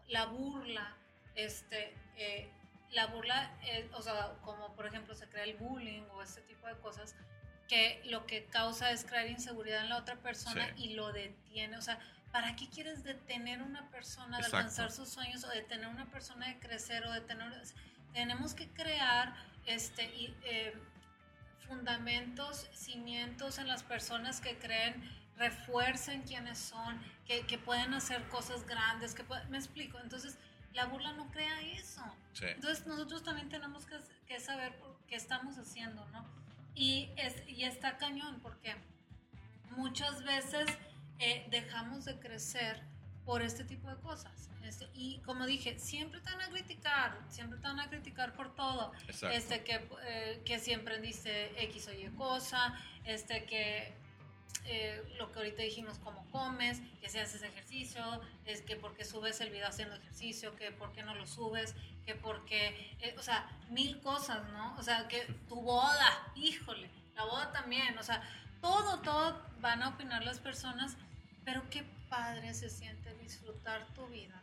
la 0.08 0.26
burla, 0.26 0.96
este, 1.34 1.94
eh, 2.16 2.50
la 2.92 3.06
burla, 3.06 3.50
o 3.94 4.02
sea, 4.02 4.36
como 4.42 4.74
por 4.74 4.86
ejemplo 4.86 5.14
se 5.14 5.28
crea 5.28 5.44
el 5.44 5.56
bullying 5.56 6.02
o 6.12 6.22
este 6.22 6.40
tipo 6.42 6.66
de 6.66 6.76
cosas, 6.78 7.16
que 7.74 8.00
lo 8.04 8.24
que 8.24 8.44
causa 8.44 8.92
es 8.92 9.04
crear 9.04 9.26
inseguridad 9.26 9.82
en 9.82 9.88
la 9.88 9.96
otra 9.96 10.14
persona 10.14 10.64
y 10.76 10.94
lo 10.94 11.12
detiene. 11.12 11.76
O 11.76 11.82
sea, 11.82 11.98
¿para 12.30 12.54
qué 12.54 12.68
quieres 12.68 13.02
detener 13.02 13.58
a 13.60 13.64
una 13.64 13.90
persona 13.90 14.38
de 14.38 14.44
alcanzar 14.44 14.92
sus 14.92 15.08
sueños 15.08 15.42
o 15.42 15.48
detener 15.48 15.86
a 15.86 15.88
una 15.88 16.06
persona 16.06 16.46
de 16.46 16.58
crecer 16.60 17.04
o 17.04 17.12
detener... 17.12 17.52
Tenemos 18.12 18.54
que 18.54 18.68
crear 18.68 19.34
este, 19.66 20.04
eh, 20.44 20.72
fundamentos, 21.66 22.68
cimientos 22.72 23.58
en 23.58 23.66
las 23.66 23.82
personas 23.82 24.40
que 24.40 24.56
creen, 24.56 24.94
refuercen 25.36 26.22
quiénes 26.22 26.60
son, 26.60 27.02
que, 27.26 27.44
que 27.44 27.58
pueden 27.58 27.92
hacer 27.92 28.22
cosas 28.28 28.64
grandes, 28.68 29.16
que 29.16 29.24
me 29.48 29.58
explico. 29.58 29.98
Entonces, 29.98 30.38
la 30.74 30.84
burla 30.86 31.12
no 31.14 31.28
crea 31.32 31.60
eso. 31.72 32.04
Entonces, 32.40 32.86
nosotros 32.86 33.24
también 33.24 33.48
tenemos 33.48 33.84
que, 33.84 33.96
que, 34.28 34.38
saber 34.38 34.78
qué 35.08 35.16
estamos 35.16 35.58
haciendo, 35.58 36.06
¿no? 36.12 36.43
Y, 36.74 37.10
es, 37.16 37.42
y 37.48 37.64
está 37.64 37.96
cañón, 37.98 38.40
porque 38.42 38.74
muchas 39.76 40.24
veces 40.24 40.66
eh, 41.18 41.46
dejamos 41.50 42.04
de 42.04 42.18
crecer 42.18 42.82
por 43.24 43.42
este 43.42 43.64
tipo 43.64 43.88
de 43.88 43.96
cosas. 43.96 44.50
Este, 44.64 44.88
y 44.94 45.18
como 45.18 45.46
dije, 45.46 45.78
siempre 45.78 46.20
te 46.20 46.30
van 46.30 46.40
a 46.40 46.48
criticar, 46.48 47.18
siempre 47.28 47.58
te 47.58 47.66
van 47.66 47.80
a 47.80 47.88
criticar 47.88 48.34
por 48.34 48.54
todo. 48.54 48.92
Este, 49.08 49.62
que, 49.62 49.88
eh, 50.06 50.42
que 50.44 50.58
si 50.58 50.72
emprendiste 50.72 51.62
X 51.64 51.88
o 51.88 51.92
Y 51.92 52.08
cosa, 52.16 52.74
este, 53.04 53.44
que 53.44 53.92
eh, 54.66 55.02
lo 55.18 55.30
que 55.30 55.40
ahorita 55.40 55.62
dijimos, 55.62 55.98
cómo 55.98 56.24
comes, 56.30 56.80
que 57.00 57.08
si 57.08 57.18
haces 57.18 57.42
ejercicio, 57.42 58.02
es 58.46 58.62
que 58.62 58.76
porque 58.76 59.04
subes 59.04 59.40
el 59.40 59.50
video 59.50 59.68
haciendo 59.68 59.94
ejercicio, 59.94 60.56
que 60.56 60.70
por 60.72 60.92
qué 60.92 61.02
no 61.02 61.14
lo 61.14 61.26
subes, 61.26 61.74
que 62.06 62.14
porque, 62.14 62.96
eh, 63.00 63.14
o 63.18 63.22
sea, 63.22 63.46
mil 63.68 64.00
cosas, 64.00 64.48
¿no? 64.52 64.74
O 64.78 64.82
sea, 64.82 65.06
que 65.08 65.20
tu 65.48 65.60
boda, 65.60 66.32
híjole, 66.34 66.88
la 67.14 67.24
boda 67.24 67.52
también, 67.52 67.98
o 67.98 68.02
sea, 68.02 68.22
todo, 68.60 69.00
todo 69.00 69.42
van 69.60 69.82
a 69.82 69.90
opinar 69.90 70.24
las 70.24 70.38
personas, 70.38 70.96
pero 71.44 71.68
qué 71.68 71.84
padre 72.08 72.54
se 72.54 72.70
siente 72.70 73.14
disfrutar 73.16 73.86
tu 73.94 74.06
vida, 74.06 74.40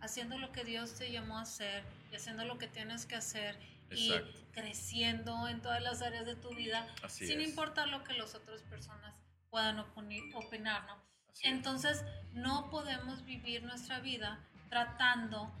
haciendo 0.00 0.38
lo 0.38 0.52
que 0.52 0.64
Dios 0.64 0.94
te 0.94 1.10
llamó 1.10 1.38
a 1.38 1.42
hacer 1.42 1.82
y 2.12 2.16
haciendo 2.16 2.44
lo 2.44 2.58
que 2.58 2.68
tienes 2.68 3.06
que 3.06 3.16
hacer 3.16 3.58
y 3.90 4.12
creciendo 4.52 5.48
en 5.48 5.60
todas 5.60 5.82
las 5.82 6.00
áreas 6.02 6.26
de 6.26 6.36
tu 6.36 6.54
vida, 6.54 6.86
sin 7.08 7.40
importar 7.40 7.88
lo 7.88 8.04
que 8.04 8.12
las 8.12 8.34
otras 8.34 8.62
personas 8.62 9.13
puedan 9.54 9.78
opinar, 9.78 10.84
¿no? 10.88 11.00
Entonces, 11.44 12.04
no 12.32 12.70
podemos 12.70 13.24
vivir 13.24 13.62
nuestra 13.62 14.00
vida 14.00 14.44
tratando 14.68 15.54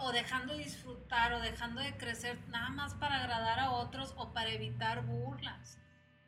o 0.00 0.12
dejando 0.12 0.52
de 0.52 0.64
disfrutar 0.64 1.32
o 1.32 1.40
dejando 1.40 1.80
de 1.80 1.96
crecer 1.96 2.38
nada 2.48 2.68
más 2.68 2.92
para 2.96 3.16
agradar 3.16 3.58
a 3.58 3.70
otros 3.70 4.12
o 4.18 4.34
para 4.34 4.50
evitar 4.50 5.06
burlas. 5.06 5.78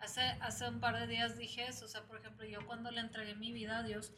Hace, 0.00 0.22
hace 0.40 0.66
un 0.66 0.80
par 0.80 0.98
de 0.98 1.06
días 1.08 1.36
dije 1.36 1.66
eso, 1.66 1.84
o 1.84 1.88
sea, 1.88 2.04
por 2.04 2.18
ejemplo, 2.20 2.46
yo 2.46 2.66
cuando 2.66 2.90
le 2.90 3.00
entregué 3.00 3.34
mi 3.34 3.52
vida 3.52 3.80
a 3.80 3.82
Dios, 3.82 4.10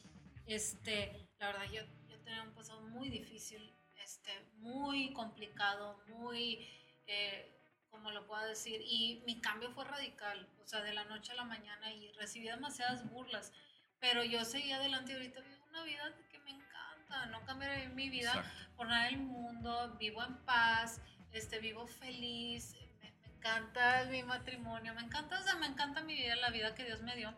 este, 0.47 1.29
la 1.41 1.49
verdad, 1.49 1.65
yo, 1.73 1.83
yo 2.07 2.21
tenía 2.21 2.45
un 2.45 2.55
pasado 2.55 2.83
muy 2.83 3.11
difícil, 3.11 3.75
este, 3.97 4.31
muy 4.59 5.13
complicado, 5.13 6.01
muy, 6.07 6.69
eh, 7.09 7.54
como 7.95 8.11
lo 8.11 8.27
puedo 8.27 8.45
decir, 8.45 8.83
y 8.85 9.23
mi 9.25 9.41
cambio 9.41 9.71
fue 9.71 9.85
radical, 9.85 10.49
o 10.63 10.67
sea, 10.67 10.83
de 10.83 10.93
la 10.93 11.05
noche 11.05 11.31
a 11.31 11.37
la 11.37 11.45
mañana 11.45 11.93
y 11.93 12.11
recibí 12.15 12.49
demasiadas 12.49 13.09
burlas, 13.09 13.53
pero 14.01 14.25
yo 14.25 14.45
seguía 14.45 14.77
adelante 14.77 15.13
y 15.13 15.15
ahorita 15.15 15.41
vivo 15.41 15.65
una 15.71 15.85
vida 15.85 16.13
que 16.29 16.41
me 16.41 16.51
encanta, 16.51 17.27
no 17.27 17.45
cambiaré 17.45 17.89
mi 17.91 18.11
vida 18.11 18.45
por 18.77 18.89
nada 18.89 19.05
del 19.05 19.19
mundo, 19.19 19.97
vivo 19.97 20.25
en 20.25 20.37
paz, 20.45 21.01
este, 21.33 21.61
vivo 21.61 21.87
feliz, 21.87 22.75
me, 23.01 23.13
me, 23.13 23.37
encanta 23.37 24.05
mi 24.11 24.25
matrimonio, 24.25 24.93
me 24.95 25.03
encanta, 25.03 25.39
o 25.39 25.43
sea, 25.43 25.55
me 25.55 25.67
encanta 25.67 26.03
mi 26.03 26.15
vida, 26.15 26.35
la 26.35 26.51
vida 26.51 26.75
que 26.75 26.85
Dios 26.85 27.01
me 27.03 27.15
dio, 27.15 27.33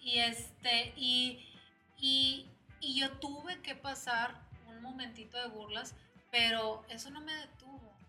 y 0.00 0.18
este, 0.18 0.92
y 0.96 1.48
y, 2.02 2.50
y 2.80 2.98
yo 2.98 3.12
tuve 3.18 3.62
que 3.62 3.76
pasar 3.76 4.34
un 4.66 4.82
momentito 4.82 5.38
de 5.40 5.48
burlas, 5.48 5.94
pero 6.32 6.84
eso 6.88 7.10
no 7.10 7.20
me 7.20 7.32
detuvo 7.32 7.61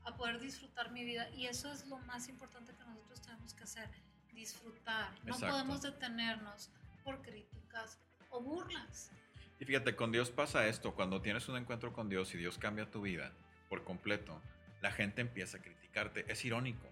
a 0.05 0.15
poder 0.15 0.39
disfrutar 0.39 0.91
mi 0.91 1.03
vida 1.03 1.29
y 1.31 1.45
eso 1.47 1.71
es 1.71 1.85
lo 1.87 1.97
más 1.99 2.27
importante 2.29 2.73
que 2.73 2.83
nosotros 2.83 3.21
tenemos 3.21 3.53
que 3.53 3.63
hacer, 3.63 3.89
disfrutar. 4.33 5.13
No 5.23 5.37
podemos 5.37 5.81
detenernos 5.81 6.69
por 7.03 7.21
críticas 7.21 7.99
o 8.29 8.41
burlas. 8.41 9.11
Y 9.59 9.65
fíjate, 9.65 9.95
con 9.95 10.11
Dios 10.11 10.31
pasa 10.31 10.67
esto, 10.67 10.93
cuando 10.93 11.21
tienes 11.21 11.47
un 11.47 11.57
encuentro 11.57 11.93
con 11.93 12.09
Dios 12.09 12.33
y 12.33 12.37
Dios 12.37 12.57
cambia 12.57 12.89
tu 12.89 13.01
vida 13.01 13.31
por 13.69 13.83
completo, 13.83 14.41
la 14.81 14.91
gente 14.91 15.21
empieza 15.21 15.57
a 15.57 15.61
criticarte. 15.61 16.25
Es 16.31 16.43
irónico, 16.43 16.89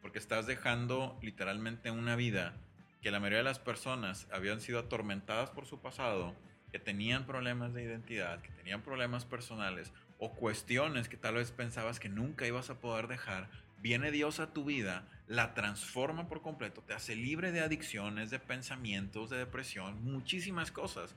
porque 0.00 0.18
estás 0.18 0.46
dejando 0.46 1.18
literalmente 1.22 1.90
una 1.90 2.16
vida 2.16 2.54
que 3.00 3.10
la 3.10 3.18
mayoría 3.18 3.38
de 3.38 3.44
las 3.44 3.58
personas 3.58 4.28
habían 4.32 4.60
sido 4.60 4.78
atormentadas 4.78 5.50
por 5.50 5.66
su 5.66 5.80
pasado, 5.80 6.36
que 6.70 6.78
tenían 6.78 7.26
problemas 7.26 7.74
de 7.74 7.82
identidad, 7.82 8.40
que 8.40 8.50
tenían 8.52 8.82
problemas 8.82 9.24
personales 9.24 9.92
o 10.24 10.30
cuestiones 10.30 11.08
que 11.08 11.16
tal 11.16 11.34
vez 11.34 11.50
pensabas 11.50 11.98
que 11.98 12.08
nunca 12.08 12.46
ibas 12.46 12.70
a 12.70 12.78
poder 12.78 13.08
dejar, 13.08 13.48
viene 13.78 14.12
Dios 14.12 14.38
a 14.38 14.52
tu 14.52 14.64
vida, 14.64 15.02
la 15.26 15.52
transforma 15.52 16.28
por 16.28 16.42
completo, 16.42 16.80
te 16.86 16.94
hace 16.94 17.16
libre 17.16 17.50
de 17.50 17.60
adicciones, 17.60 18.30
de 18.30 18.38
pensamientos, 18.38 19.30
de 19.30 19.38
depresión, 19.38 20.00
muchísimas 20.04 20.70
cosas. 20.70 21.16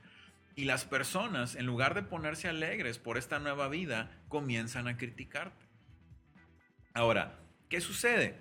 Y 0.56 0.64
las 0.64 0.84
personas, 0.84 1.54
en 1.54 1.66
lugar 1.66 1.94
de 1.94 2.02
ponerse 2.02 2.48
alegres 2.48 2.98
por 2.98 3.16
esta 3.16 3.38
nueva 3.38 3.68
vida, 3.68 4.10
comienzan 4.28 4.88
a 4.88 4.96
criticarte. 4.96 5.64
Ahora, 6.92 7.38
¿qué 7.68 7.80
sucede? 7.80 8.34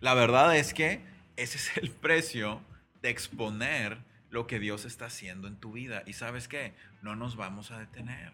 La 0.00 0.14
verdad 0.14 0.56
es 0.56 0.74
que 0.74 1.00
ese 1.36 1.58
es 1.58 1.76
el 1.76 1.92
precio 1.92 2.60
de 3.02 3.10
exponer 3.10 3.98
lo 4.30 4.48
que 4.48 4.58
Dios 4.58 4.84
está 4.84 5.06
haciendo 5.06 5.46
en 5.46 5.60
tu 5.60 5.70
vida. 5.70 6.02
Y 6.06 6.14
sabes 6.14 6.48
qué, 6.48 6.74
no 7.02 7.14
nos 7.14 7.36
vamos 7.36 7.70
a 7.70 7.78
detener. 7.78 8.32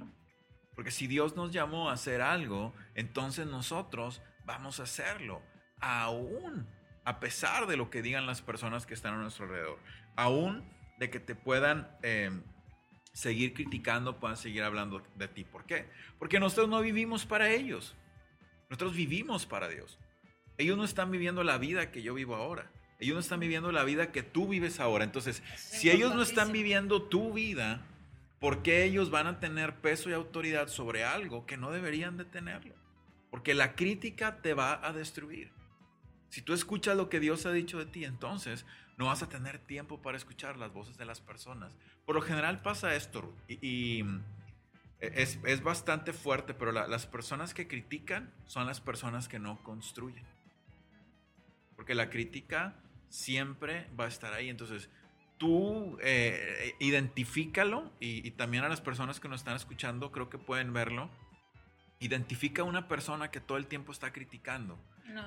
Porque 0.74 0.90
si 0.90 1.06
Dios 1.06 1.36
nos 1.36 1.52
llamó 1.52 1.90
a 1.90 1.94
hacer 1.94 2.20
algo, 2.20 2.74
entonces 2.94 3.46
nosotros 3.46 4.22
vamos 4.44 4.80
a 4.80 4.84
hacerlo. 4.84 5.42
Aún 5.80 6.66
a 7.04 7.20
pesar 7.20 7.66
de 7.66 7.76
lo 7.76 7.90
que 7.90 8.02
digan 8.02 8.26
las 8.26 8.42
personas 8.42 8.86
que 8.86 8.94
están 8.94 9.14
a 9.14 9.18
nuestro 9.18 9.44
alrededor. 9.44 9.78
Aún 10.16 10.64
de 10.98 11.10
que 11.10 11.20
te 11.20 11.34
puedan 11.34 11.88
eh, 12.02 12.30
seguir 13.12 13.52
criticando, 13.52 14.18
puedan 14.18 14.36
seguir 14.36 14.62
hablando 14.62 15.02
de 15.14 15.28
ti. 15.28 15.44
¿Por 15.44 15.64
qué? 15.64 15.86
Porque 16.18 16.40
nosotros 16.40 16.68
no 16.68 16.80
vivimos 16.80 17.26
para 17.26 17.50
ellos. 17.50 17.94
Nosotros 18.70 18.94
vivimos 18.94 19.44
para 19.44 19.68
Dios. 19.68 19.98
Ellos 20.56 20.76
no 20.76 20.84
están 20.84 21.10
viviendo 21.10 21.44
la 21.44 21.58
vida 21.58 21.90
que 21.90 22.02
yo 22.02 22.14
vivo 22.14 22.36
ahora. 22.36 22.70
Ellos 22.98 23.14
no 23.14 23.20
están 23.20 23.40
viviendo 23.40 23.70
la 23.70 23.84
vida 23.84 24.12
que 24.12 24.22
tú 24.22 24.48
vives 24.48 24.80
ahora. 24.80 25.04
Entonces, 25.04 25.42
si 25.56 25.90
ellos 25.90 26.14
no 26.14 26.22
están 26.22 26.52
viviendo 26.52 27.02
tu 27.02 27.34
vida, 27.34 27.82
¿por 28.40 28.62
qué 28.62 28.84
ellos 28.84 29.10
van 29.10 29.26
a 29.26 29.40
tener 29.40 29.76
peso 29.80 30.10
y 30.10 30.12
autoridad 30.12 30.68
sobre 30.68 31.04
algo 31.04 31.46
que 31.46 31.56
no 31.56 31.70
deberían 31.70 32.16
de 32.16 32.24
tenerlo? 32.24 32.74
Porque 33.30 33.54
la 33.54 33.74
crítica 33.74 34.42
te 34.42 34.54
va 34.54 34.86
a 34.86 34.92
destruir. 34.92 35.52
Si 36.28 36.42
tú 36.42 36.52
escuchas 36.52 36.96
lo 36.96 37.08
que 37.08 37.20
Dios 37.20 37.46
ha 37.46 37.52
dicho 37.52 37.78
de 37.78 37.86
ti, 37.86 38.04
entonces 38.04 38.66
no 38.96 39.06
vas 39.06 39.22
a 39.22 39.28
tener 39.28 39.58
tiempo 39.58 40.02
para 40.02 40.16
escuchar 40.16 40.56
las 40.56 40.72
voces 40.72 40.96
de 40.96 41.04
las 41.04 41.20
personas. 41.20 41.76
Por 42.06 42.14
lo 42.14 42.22
general 42.22 42.62
pasa 42.62 42.94
esto, 42.94 43.34
y, 43.48 44.04
es, 45.00 45.62
bastante 45.62 46.12
fuerte, 46.12 46.54
pero 46.54 46.72
las 46.72 47.06
personas 47.06 47.54
que 47.54 47.66
critican 47.66 48.32
son 48.46 48.66
las 48.66 48.80
personas 48.80 49.28
que 49.28 49.38
no 49.38 49.62
construyen. 49.62 50.24
Porque 51.76 51.94
la 51.94 52.10
crítica 52.10 52.76
siempre 53.08 53.88
va 53.98 54.04
a 54.04 54.08
estar 54.08 54.32
ahí. 54.32 54.48
Entonces, 54.48 54.88
tú 55.44 55.98
eh, 56.00 56.74
identifícalo 56.80 57.92
y, 58.00 58.30
también 58.32 58.64
a 58.64 58.68
las 58.70 58.80
personas 58.80 59.20
que 59.20 59.28
nos 59.28 59.42
están 59.42 59.56
escuchando 59.56 60.10
creo 60.10 60.30
que 60.30 60.38
pueden 60.38 60.72
verlo. 60.72 61.10
Identifica 62.00 62.62
a 62.62 62.64
una 62.64 62.88
persona 62.88 63.30
que 63.30 63.40
todo 63.40 63.58
el 63.58 63.66
tiempo 63.66 63.92
está 63.92 64.10
criticando 64.10 64.78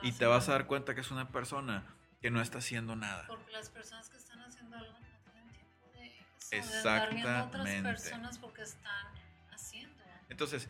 y 0.01 0.11
te 0.13 0.25
vas 0.25 0.49
a 0.49 0.53
dar 0.53 0.65
cuenta 0.65 0.95
que 0.95 1.01
es 1.01 1.11
una 1.11 1.31
persona 1.31 1.85
que 2.19 2.31
no 2.31 2.41
está 2.41 2.57
haciendo 2.57 2.95
nada. 2.95 3.25
Porque 3.27 3.51
las 3.51 3.69
personas 3.69 4.09
que 4.09 4.17
están 4.17 4.41
haciendo 4.41 4.75
algo 4.75 4.91
no 4.91 5.31
tienen 5.31 5.53
tiempo 5.53 5.91
de 5.93 6.07
eso. 6.07 6.55
Exactamente. 6.55 7.27
De 7.27 7.79
otras 7.79 8.01
personas 8.01 8.39
porque 8.39 8.63
están 8.63 9.07
haciendo. 9.51 10.03
Entonces, 10.29 10.67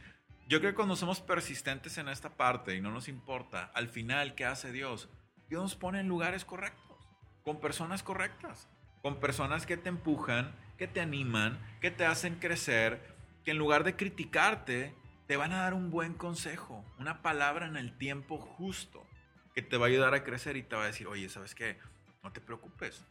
yo 0.50 0.60
creo 0.60 0.72
que 0.72 0.76
cuando 0.76 0.98
somos 0.98 1.22
persistentes 1.22 1.98
en 1.98 2.10
esta 2.10 2.36
parte 2.36 2.76
y 2.76 2.82
no 2.82 2.92
nos 2.92 3.08
importa, 3.08 3.72
al 3.74 3.88
final, 3.88 4.36
¿qué 4.36 4.46
hace 4.46 4.74
Dios? 4.74 5.08
Dios 5.48 5.62
nos 5.62 5.76
pone 5.76 6.02
en 6.02 6.10
lugares 6.10 6.44
correctos 6.44 6.98
con 7.44 7.62
personas 7.62 8.04
correctas, 8.04 8.68
con 9.08 9.22
personas 9.22 9.66
que 9.66 9.78
te 9.78 9.88
empujan, 9.88 10.54
que 10.78 10.86
te 10.86 11.00
animan, 11.00 11.58
que 11.80 11.92
te 11.92 12.06
hacen 12.06 12.36
crecer, 12.36 13.02
que 13.46 13.52
en 13.52 13.58
lugar 13.58 13.86
de 13.86 13.96
criticarte, 13.96 14.94
te 15.28 15.38
van 15.38 15.54
a 15.54 15.62
dar 15.62 15.74
un 15.74 15.92
buen 15.92 16.14
consejo, 16.14 16.84
una 17.00 17.22
palabra 17.22 17.68
en 17.68 17.78
el 17.78 17.98
tiempo 17.98 18.38
justo, 18.38 19.08
que 19.56 19.62
te 19.62 19.78
va 19.78 19.86
a 19.86 19.88
ayudar 19.88 20.14
a 20.14 20.26
crecer 20.26 20.58
y 20.58 20.64
te 20.64 20.76
va 20.76 20.84
a 20.84 20.88
decir, 20.88 21.08
oye, 21.08 21.30
¿sabes 21.30 21.56
qué? 21.56 21.80
No 22.22 22.34
te 22.34 22.42
preocupes, 22.42 23.02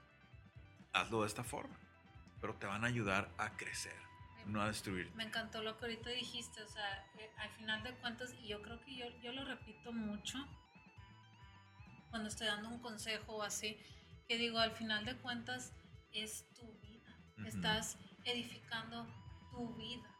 hazlo 0.92 1.22
de 1.22 1.28
esta 1.28 1.44
forma, 1.44 1.78
pero 2.42 2.52
te 2.56 2.66
van 2.66 2.84
a 2.84 2.88
ayudar 2.88 3.30
a 3.38 3.56
crecer, 3.56 3.96
no 4.44 4.60
a 4.60 4.66
destruir. 4.66 5.10
Me 5.14 5.24
encantó 5.24 5.62
lo 5.62 5.78
que 5.78 5.86
ahorita 5.86 6.10
dijiste, 6.10 6.62
o 6.62 6.68
sea, 6.68 7.06
eh, 7.18 7.30
al 7.38 7.48
final 7.52 7.82
de 7.84 7.94
cuentas, 7.94 8.34
y 8.42 8.48
yo 8.48 8.60
creo 8.60 8.78
que 8.84 8.96
yo, 8.96 9.06
yo 9.22 9.32
lo 9.32 9.46
repito 9.46 9.94
mucho 9.94 10.46
cuando 12.10 12.28
estoy 12.28 12.48
dando 12.48 12.68
un 12.68 12.80
consejo 12.80 13.36
o 13.36 13.42
así, 13.42 13.78
que 14.28 14.36
digo, 14.36 14.58
al 14.58 14.72
final 14.72 15.06
de 15.06 15.16
cuentas 15.16 15.72
es 16.22 16.46
tu 16.54 16.72
vida, 16.80 17.16
estás 17.46 17.98
edificando 18.24 19.06
tu 19.50 19.74
vida. 19.74 20.12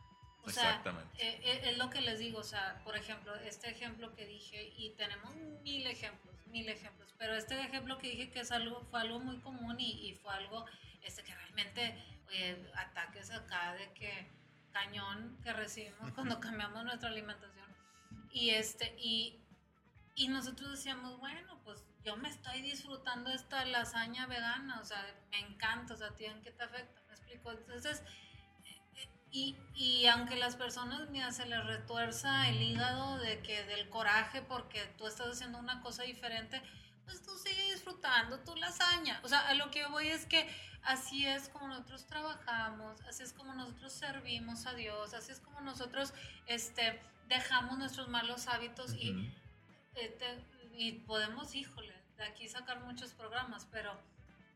O 0.42 0.50
sea, 0.50 0.80
eh, 1.18 1.40
eh, 1.42 1.60
es 1.64 1.76
lo 1.76 1.90
que 1.90 2.00
les 2.00 2.20
digo, 2.20 2.38
o 2.38 2.44
sea, 2.44 2.80
por 2.84 2.96
ejemplo, 2.96 3.34
este 3.34 3.68
ejemplo 3.68 4.14
que 4.14 4.26
dije, 4.26 4.72
y 4.76 4.90
tenemos 4.90 5.34
mil 5.62 5.84
ejemplos, 5.86 6.36
mil 6.46 6.68
ejemplos, 6.68 7.12
pero 7.18 7.34
este 7.34 7.60
ejemplo 7.60 7.98
que 7.98 8.10
dije 8.10 8.30
que 8.30 8.40
es 8.40 8.52
algo, 8.52 8.82
fue 8.90 9.00
algo 9.00 9.18
muy 9.18 9.38
común 9.40 9.76
y, 9.80 10.14
fue 10.22 10.32
algo 10.32 10.64
este, 11.02 11.24
que 11.24 11.34
realmente, 11.34 12.00
ataques 12.74 13.30
acá 13.30 13.74
de 13.74 13.92
que 13.92 14.30
cañón 14.72 15.38
que 15.42 15.52
recibimos 15.52 16.12
cuando 16.12 16.38
cambiamos 16.40 16.84
nuestra 16.84 17.08
alimentación. 17.08 17.66
Y, 18.30 18.50
este, 18.50 18.94
y, 18.98 19.40
y 20.14 20.28
nosotros 20.28 20.70
decíamos, 20.70 21.18
bueno, 21.18 21.58
pues 21.64 21.82
yo 22.06 22.16
me 22.16 22.28
estoy 22.28 22.62
disfrutando 22.62 23.30
esta 23.30 23.64
lasaña 23.64 24.26
vegana, 24.26 24.78
o 24.80 24.84
sea, 24.84 25.04
me 25.32 25.40
encanta, 25.40 25.94
o 25.94 25.96
sea, 25.96 26.14
¿tienen 26.14 26.40
qué 26.40 26.52
te 26.52 26.62
afecta? 26.62 27.02
¿Me 27.08 27.14
explico? 27.14 27.50
Entonces, 27.50 28.00
y, 29.32 29.56
y, 29.74 30.06
aunque 30.06 30.36
las 30.36 30.54
personas, 30.54 31.10
mira, 31.10 31.32
se 31.32 31.46
les 31.46 31.64
retuerza 31.66 32.48
el 32.48 32.62
hígado 32.62 33.18
de 33.18 33.42
que 33.42 33.64
del 33.64 33.90
coraje 33.90 34.40
porque 34.40 34.86
tú 34.96 35.08
estás 35.08 35.32
haciendo 35.32 35.58
una 35.58 35.82
cosa 35.82 36.04
diferente, 36.04 36.62
pues 37.04 37.22
tú 37.22 37.36
sigues 37.36 37.72
disfrutando 37.72 38.38
tu 38.38 38.54
lasaña. 38.54 39.20
O 39.24 39.28
sea, 39.28 39.40
a 39.48 39.54
lo 39.54 39.72
que 39.72 39.86
voy 39.88 40.06
es 40.06 40.26
que 40.26 40.48
así 40.84 41.26
es 41.26 41.48
como 41.48 41.66
nosotros 41.66 42.06
trabajamos, 42.06 43.00
así 43.02 43.24
es 43.24 43.32
como 43.32 43.52
nosotros 43.52 43.92
servimos 43.92 44.66
a 44.66 44.74
Dios, 44.74 45.12
así 45.12 45.32
es 45.32 45.40
como 45.40 45.60
nosotros 45.60 46.14
este, 46.46 47.02
dejamos 47.28 47.78
nuestros 47.78 48.06
malos 48.08 48.46
hábitos 48.46 48.94
y, 48.94 49.28
este, 49.96 50.44
y 50.76 50.92
podemos, 50.92 51.54
híjole, 51.54 51.95
de 52.16 52.24
aquí 52.24 52.48
sacar 52.48 52.80
muchos 52.80 53.12
programas, 53.12 53.66
pero 53.70 53.96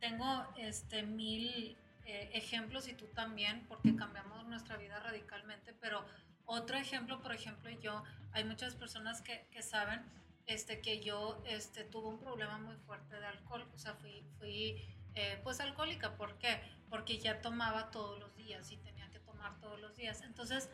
tengo 0.00 0.46
este 0.56 1.02
mil 1.02 1.76
eh, 2.06 2.30
ejemplos 2.32 2.88
y 2.88 2.94
tú 2.94 3.06
también, 3.06 3.64
porque 3.68 3.94
cambiamos 3.96 4.46
nuestra 4.46 4.76
vida 4.76 4.98
radicalmente, 5.00 5.74
pero 5.74 6.04
otro 6.46 6.76
ejemplo, 6.76 7.20
por 7.20 7.32
ejemplo, 7.32 7.70
yo, 7.70 8.02
hay 8.32 8.44
muchas 8.44 8.74
personas 8.74 9.22
que, 9.22 9.46
que 9.52 9.62
saben 9.62 10.02
este, 10.46 10.80
que 10.80 11.00
yo 11.00 11.40
este, 11.46 11.84
tuve 11.84 12.08
un 12.08 12.18
problema 12.18 12.58
muy 12.58 12.74
fuerte 12.76 13.20
de 13.20 13.26
alcohol, 13.26 13.64
o 13.72 13.78
sea, 13.78 13.94
fui, 13.94 14.24
fui 14.38 14.82
eh, 15.14 15.40
pues 15.44 15.60
alcohólica, 15.60 16.16
¿por 16.16 16.38
qué? 16.38 16.60
Porque 16.88 17.18
ya 17.18 17.40
tomaba 17.40 17.90
todos 17.90 18.18
los 18.18 18.34
días 18.36 18.70
y 18.72 18.76
tenía 18.78 19.08
que 19.10 19.20
tomar 19.20 19.60
todos 19.60 19.80
los 19.80 19.96
días. 19.96 20.22
Entonces, 20.22 20.68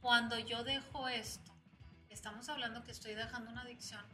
cuando 0.00 0.38
yo 0.38 0.64
dejo 0.64 1.08
esto, 1.08 1.50
estamos 2.10 2.48
hablando 2.50 2.84
que 2.84 2.90
estoy 2.90 3.14
dejando 3.14 3.50
una 3.50 3.62
adicción 3.62 4.04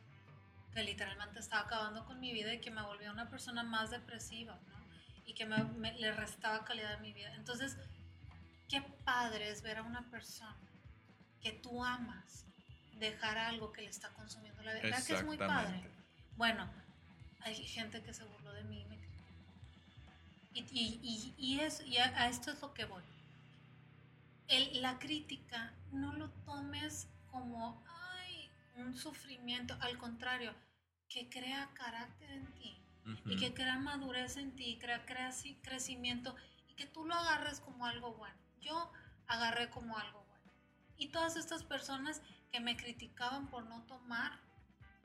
que 0.72 0.82
literalmente 0.82 1.40
estaba 1.40 1.62
acabando 1.62 2.04
con 2.04 2.20
mi 2.20 2.32
vida 2.32 2.52
y 2.54 2.60
que 2.60 2.70
me 2.70 2.82
volvía 2.82 3.10
una 3.10 3.28
persona 3.28 3.62
más 3.62 3.90
depresiva, 3.90 4.58
¿no? 4.68 4.78
y 5.26 5.34
que 5.34 5.44
me, 5.44 5.92
le 5.98 6.12
restaba 6.12 6.64
calidad 6.64 6.94
a 6.94 6.98
mi 6.98 7.12
vida. 7.12 7.34
Entonces, 7.34 7.76
qué 8.68 8.80
padre 9.04 9.50
es 9.50 9.62
ver 9.62 9.78
a 9.78 9.82
una 9.82 10.10
persona 10.10 10.56
que 11.40 11.52
tú 11.52 11.84
amas 11.84 12.46
dejar 12.94 13.38
algo 13.38 13.72
que 13.72 13.82
le 13.82 13.88
está 13.88 14.08
consumiendo 14.10 14.62
la 14.62 14.72
vida. 14.72 14.82
¿Verdad 14.82 15.06
que 15.06 15.14
es 15.14 15.24
muy 15.24 15.38
padre? 15.38 15.82
Bueno, 16.36 16.68
hay 17.40 17.54
gente 17.54 18.02
que 18.02 18.12
se 18.12 18.24
burló 18.24 18.52
de 18.52 18.64
mí 18.64 18.86
y, 20.54 20.60
y, 21.02 21.34
y, 21.36 21.60
eso, 21.60 21.84
y 21.84 21.98
a, 21.98 22.28
esto 22.28 22.50
es 22.50 22.60
lo 22.60 22.74
que 22.74 22.84
voy. 22.84 23.02
El, 24.48 24.82
la 24.82 24.98
crítica 24.98 25.72
no 25.92 26.12
lo 26.14 26.30
tomes 26.44 27.06
como 27.30 27.82
un 28.82 28.96
sufrimiento, 28.96 29.76
al 29.80 29.98
contrario, 29.98 30.54
que 31.08 31.28
crea 31.28 31.70
carácter 31.74 32.30
en 32.30 32.54
ti 32.54 32.84
y 33.24 33.36
que 33.36 33.54
crea 33.54 33.78
madurez 33.78 34.36
en 34.36 34.54
ti, 34.54 34.78
crea, 34.78 35.06
crea 35.06 35.30
crecimiento 35.62 36.36
y 36.68 36.74
que 36.74 36.86
tú 36.86 37.06
lo 37.06 37.14
agarres 37.14 37.60
como 37.60 37.86
algo 37.86 38.14
bueno. 38.14 38.38
Yo 38.60 38.92
agarré 39.26 39.70
como 39.70 39.96
algo 39.96 40.24
bueno. 40.24 40.52
Y 40.96 41.08
todas 41.08 41.36
estas 41.36 41.62
personas 41.62 42.20
que 42.52 42.60
me 42.60 42.76
criticaban 42.76 43.48
por 43.48 43.64
no 43.66 43.84
tomar, 43.86 44.40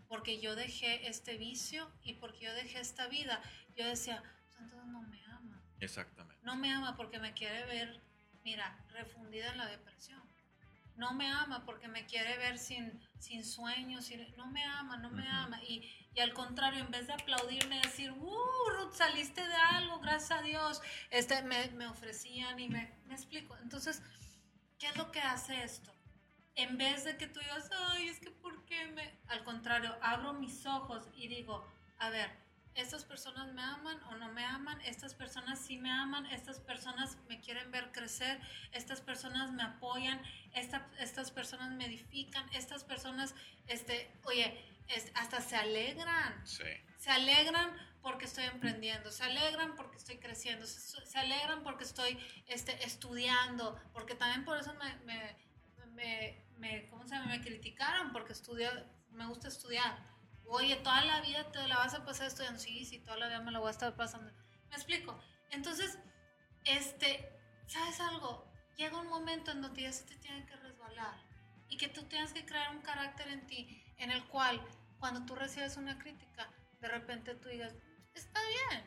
porque 0.09 0.41
yo 0.41 0.55
dejé 0.55 1.07
este 1.07 1.37
vicio 1.37 1.89
y 2.03 2.13
porque 2.15 2.45
yo 2.45 2.53
dejé 2.53 2.79
esta 2.79 3.07
vida, 3.07 3.41
yo 3.75 3.85
decía, 3.85 4.21
pues 4.43 4.59
entonces 4.59 4.89
no 4.89 5.01
me 5.03 5.23
ama. 5.25 5.61
Exactamente. 5.79 6.43
No 6.43 6.55
me 6.57 6.71
ama 6.71 6.97
porque 6.97 7.19
me 7.19 7.33
quiere 7.33 7.65
ver, 7.65 8.01
mira, 8.43 8.85
refundida 8.89 9.51
en 9.51 9.57
la 9.57 9.67
depresión 9.67 10.22
no 10.95 11.13
me 11.13 11.27
ama 11.27 11.65
porque 11.65 11.87
me 11.87 12.05
quiere 12.05 12.37
ver 12.37 12.57
sin, 12.57 13.01
sin 13.19 13.43
sueños, 13.43 14.09
no 14.37 14.47
me 14.47 14.63
ama, 14.63 14.97
no 14.97 15.09
me 15.09 15.27
ama. 15.27 15.61
Y, 15.63 15.89
y, 16.13 16.19
al 16.19 16.33
contrario, 16.33 16.81
en 16.81 16.91
vez 16.91 17.07
de 17.07 17.13
aplaudirme, 17.13 17.81
decir, 17.81 18.11
¡uh, 18.11 18.69
Ruth, 18.77 18.93
saliste 18.93 19.45
de 19.45 19.55
algo, 19.55 19.99
gracias 19.99 20.39
a 20.39 20.41
Dios! 20.41 20.81
Este, 21.09 21.41
me, 21.43 21.69
me 21.71 21.87
ofrecían 21.87 22.59
y 22.59 22.69
me, 22.69 22.93
me 23.05 23.13
explico. 23.15 23.57
Entonces, 23.57 24.01
¿qué 24.77 24.87
es 24.87 24.97
lo 24.97 25.11
que 25.11 25.19
hace 25.19 25.63
esto? 25.63 25.91
En 26.55 26.77
vez 26.77 27.03
de 27.03 27.17
que 27.17 27.27
tú 27.27 27.39
digas, 27.39 27.69
ay, 27.89 28.09
es 28.09 28.19
que 28.19 28.29
¿por 28.29 28.63
qué 28.65 28.85
me...? 28.87 29.19
Al 29.27 29.43
contrario, 29.43 29.97
abro 30.01 30.33
mis 30.33 30.65
ojos 30.67 31.07
y 31.15 31.27
digo, 31.27 31.65
a 31.97 32.09
ver, 32.09 32.29
estas 32.75 33.03
personas 33.05 33.53
me 33.53 33.61
aman 33.61 34.01
o 34.03 34.15
no 34.15 34.31
me 34.31 34.43
aman, 34.43 34.79
estas 34.81 35.13
personas 35.13 35.59
sí 35.59 35.77
me 35.77 35.91
aman, 35.91 36.25
estas 36.27 36.59
personas 36.59 37.17
me 37.27 37.39
quieren 37.39 37.71
ver 37.71 37.91
crecer, 37.91 38.39
estas 38.71 39.01
personas 39.01 39.51
me 39.51 39.63
apoyan, 39.63 40.21
estas 40.53 41.31
personas 41.31 41.71
me 41.71 41.85
edifican, 41.85 42.47
estas 42.53 42.83
personas, 42.83 43.35
este, 43.67 44.11
oye, 44.23 44.57
hasta 45.15 45.41
se 45.41 45.55
alegran. 45.55 46.47
Sí. 46.47 46.63
Se 46.97 47.11
alegran 47.11 47.71
porque 48.01 48.25
estoy 48.25 48.45
emprendiendo, 48.45 49.11
se 49.11 49.23
alegran 49.23 49.75
porque 49.75 49.97
estoy 49.97 50.17
creciendo, 50.17 50.65
se, 50.65 51.17
alegran 51.17 51.63
porque 51.63 51.83
estoy 51.83 52.17
este, 52.47 52.83
estudiando, 52.83 53.79
porque 53.93 54.15
también 54.15 54.43
por 54.45 54.57
eso 54.57 54.73
me, 54.75 54.95
me, 55.05 55.35
me, 55.93 56.45
me 56.57 56.87
¿cómo 56.87 57.07
se 57.07 57.15
llama? 57.15 57.27
me 57.27 57.41
criticaron 57.41 58.11
porque 58.11 58.33
estudio, 58.33 58.69
me 59.11 59.25
gusta 59.27 59.47
estudiar 59.47 60.12
Oye, 60.47 60.75
toda 60.77 61.03
la 61.03 61.21
vida 61.21 61.51
te 61.51 61.67
la 61.67 61.77
vas 61.77 61.93
a 61.93 62.05
pasar 62.05 62.27
estudiando. 62.27 62.59
Sí, 62.59 62.85
sí, 62.85 62.99
toda 62.99 63.17
la 63.17 63.27
vida 63.27 63.41
me 63.41 63.51
la 63.51 63.59
voy 63.59 63.69
a 63.69 63.71
estar 63.71 63.95
pasando. 63.95 64.31
¿Me 64.69 64.75
explico? 64.75 65.19
Entonces, 65.51 65.97
este, 66.65 67.29
¿sabes 67.67 67.99
algo? 67.99 68.51
Llega 68.75 68.99
un 68.99 69.07
momento 69.07 69.51
en 69.51 69.61
donde 69.61 69.83
ya 69.83 69.91
se 69.91 70.03
te 70.05 70.15
tiene 70.15 70.45
que 70.45 70.55
resbalar 70.55 71.15
y 71.69 71.77
que 71.77 71.87
tú 71.87 72.03
tienes 72.03 72.33
que 72.33 72.45
crear 72.45 72.75
un 72.75 72.81
carácter 72.81 73.27
en 73.27 73.45
ti 73.47 73.83
en 73.97 74.11
el 74.11 74.23
cual 74.25 74.61
cuando 74.99 75.25
tú 75.25 75.35
recibes 75.35 75.77
una 75.77 75.97
crítica, 75.97 76.49
de 76.79 76.87
repente 76.87 77.35
tú 77.35 77.49
digas, 77.49 77.73
está 78.13 78.39
bien, 78.69 78.83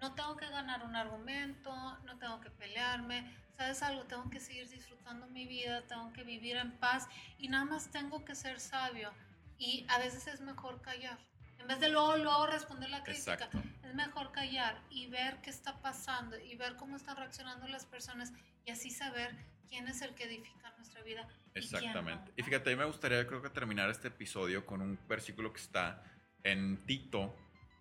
no 0.00 0.14
tengo 0.14 0.36
que 0.36 0.48
ganar 0.48 0.82
un 0.82 0.96
argumento, 0.96 1.72
no 2.04 2.18
tengo 2.18 2.40
que 2.40 2.50
pelearme, 2.50 3.36
¿sabes 3.56 3.82
algo? 3.82 4.04
Tengo 4.04 4.28
que 4.30 4.40
seguir 4.40 4.68
disfrutando 4.68 5.26
mi 5.28 5.46
vida, 5.46 5.86
tengo 5.86 6.12
que 6.12 6.24
vivir 6.24 6.56
en 6.56 6.72
paz 6.78 7.08
y 7.38 7.48
nada 7.48 7.64
más 7.64 7.90
tengo 7.90 8.24
que 8.24 8.34
ser 8.34 8.60
sabio 8.60 9.12
y 9.58 9.86
a 9.88 9.98
veces 9.98 10.26
es 10.26 10.40
mejor 10.40 10.80
callar. 10.82 11.18
En 11.58 11.68
vez 11.68 11.78
de 11.78 11.88
luego, 11.88 12.16
luego 12.16 12.46
responder 12.46 12.90
la 12.90 13.04
crítica, 13.04 13.48
es 13.84 13.94
mejor 13.94 14.32
callar 14.32 14.82
y 14.90 15.06
ver 15.06 15.40
qué 15.42 15.50
está 15.50 15.80
pasando 15.80 16.38
y 16.38 16.56
ver 16.56 16.74
cómo 16.76 16.96
están 16.96 17.16
reaccionando 17.16 17.68
las 17.68 17.86
personas 17.86 18.32
y 18.64 18.72
así 18.72 18.90
saber 18.90 19.32
quién 19.68 19.86
es 19.86 20.02
el 20.02 20.14
que 20.14 20.24
edifica 20.24 20.74
nuestra 20.76 21.02
vida. 21.02 21.28
Exactamente. 21.54 22.32
Y, 22.36 22.42
fíjate, 22.42 22.70
a 22.70 22.72
mí 22.72 22.78
me 22.78 22.84
gustaría 22.84 23.26
creo 23.26 23.40
que 23.40 23.50
terminar 23.50 23.90
este 23.90 24.08
episodio 24.08 24.66
con 24.66 24.82
un 24.82 24.98
versículo 25.08 25.52
que 25.52 25.60
está 25.60 26.02
en 26.42 26.84
Tito, 26.84 27.36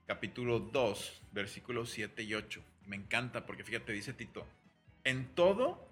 capítulo 0.05 0.59
2, 0.59 1.21
versículos 1.31 1.89
7 1.89 2.21
y 2.21 2.35
8. 2.35 2.63
Me 2.85 2.95
encanta 2.95 3.45
porque 3.45 3.63
fíjate, 3.63 3.93
dice 3.93 4.13
Tito, 4.13 4.47
en 5.03 5.33
todo, 5.33 5.89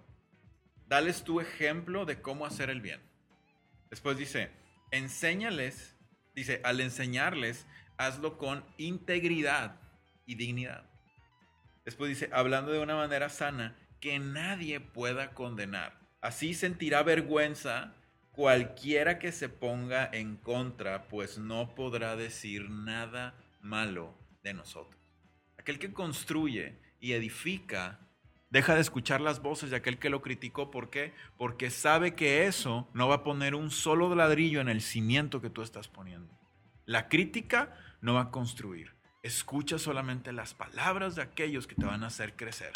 dales 0.88 1.24
tu 1.24 1.40
ejemplo 1.40 2.06
de 2.06 2.22
cómo 2.22 2.46
hacer 2.46 2.70
el 2.70 2.82
bien. 2.82 3.02
Después 3.90 4.18
dice, 4.18 4.52
enséñales, 4.92 5.96
dice, 6.36 6.62
al 6.64 6.80
enseñarles, 6.82 7.66
hazlo 7.98 8.38
con 8.38 8.64
integridad 8.78 9.80
y 10.26 10.36
dignidad. 10.36 10.90
Después 11.86 12.10
dice, 12.10 12.30
hablando 12.32 12.72
de 12.72 12.80
una 12.80 12.96
manera 12.96 13.30
sana, 13.30 13.76
que 14.00 14.20
nadie 14.20 14.80
pueda 14.80 15.32
condenar. 15.32 16.00
Así 16.22 16.54
sentirá 16.54 17.04
vergüenza 17.04 17.96
cualquiera 18.32 19.20
que 19.20 19.32
se 19.32 19.50
ponga 19.50 20.10
en 20.12 20.38
contra, 20.38 21.08
pues 21.08 21.38
no 21.38 21.76
podrá 21.76 22.16
decir 22.16 22.70
nada 22.70 23.36
malo 23.62 24.18
de 24.44 24.54
nosotros. 24.54 25.02
Aquel 25.58 25.80
que 25.80 25.92
construye 25.92 26.80
y 27.00 27.14
edifica 27.14 28.00
Deja 28.50 28.74
de 28.74 28.82
escuchar 28.82 29.22
las 29.22 29.42
voces 29.42 29.70
de 29.70 29.78
aquel 29.78 30.00
que 30.00 30.10
lo 30.10 30.22
criticó. 30.22 30.72
¿Por 30.72 30.90
qué? 30.90 31.14
Porque 31.38 31.70
sabe 31.70 32.16
que 32.16 32.48
eso 32.48 32.88
no 32.94 33.08
va 33.08 33.16
a 33.16 33.24
poner 33.24 33.54
un 33.54 33.70
solo 33.70 34.14
ladrillo 34.16 34.60
en 34.60 34.70
el 34.70 34.82
cimiento 34.82 35.40
que 35.40 35.52
tú 35.52 35.62
estás 35.62 35.88
poniendo. 35.88 36.34
La 36.86 37.10
crítica 37.10 37.76
no 38.02 38.16
va 38.16 38.22
a 38.22 38.32
construir. 38.32 38.94
Escucha 39.22 39.78
solamente 39.78 40.32
las 40.32 40.54
palabras 40.54 41.16
de 41.16 41.22
aquellos 41.22 41.68
que 41.68 41.76
te 41.76 41.86
van 41.86 42.04
a 42.04 42.08
hacer 42.08 42.36
crecer. 42.36 42.72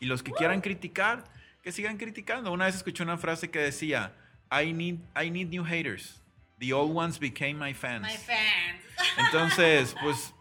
Y 0.00 0.06
los 0.06 0.22
que 0.22 0.32
quieran 0.32 0.60
criticar, 0.60 1.24
que 1.62 1.70
sigan 1.70 1.96
criticando. 1.96 2.50
Una 2.50 2.64
vez 2.64 2.74
escuché 2.74 3.04
una 3.04 3.16
frase 3.16 3.50
que 3.50 3.60
decía, 3.60 4.14
I 4.50 4.72
need, 4.72 4.96
I 5.16 5.30
need 5.30 5.48
new 5.48 5.64
haters. 5.64 6.20
The 6.58 6.72
old 6.72 6.96
ones 6.96 7.18
became 7.18 7.54
my 7.54 7.72
fans. 7.72 8.02
My 8.02 8.16
fans. 8.16 8.82
Entonces, 9.18 9.94
pues, 10.02 10.34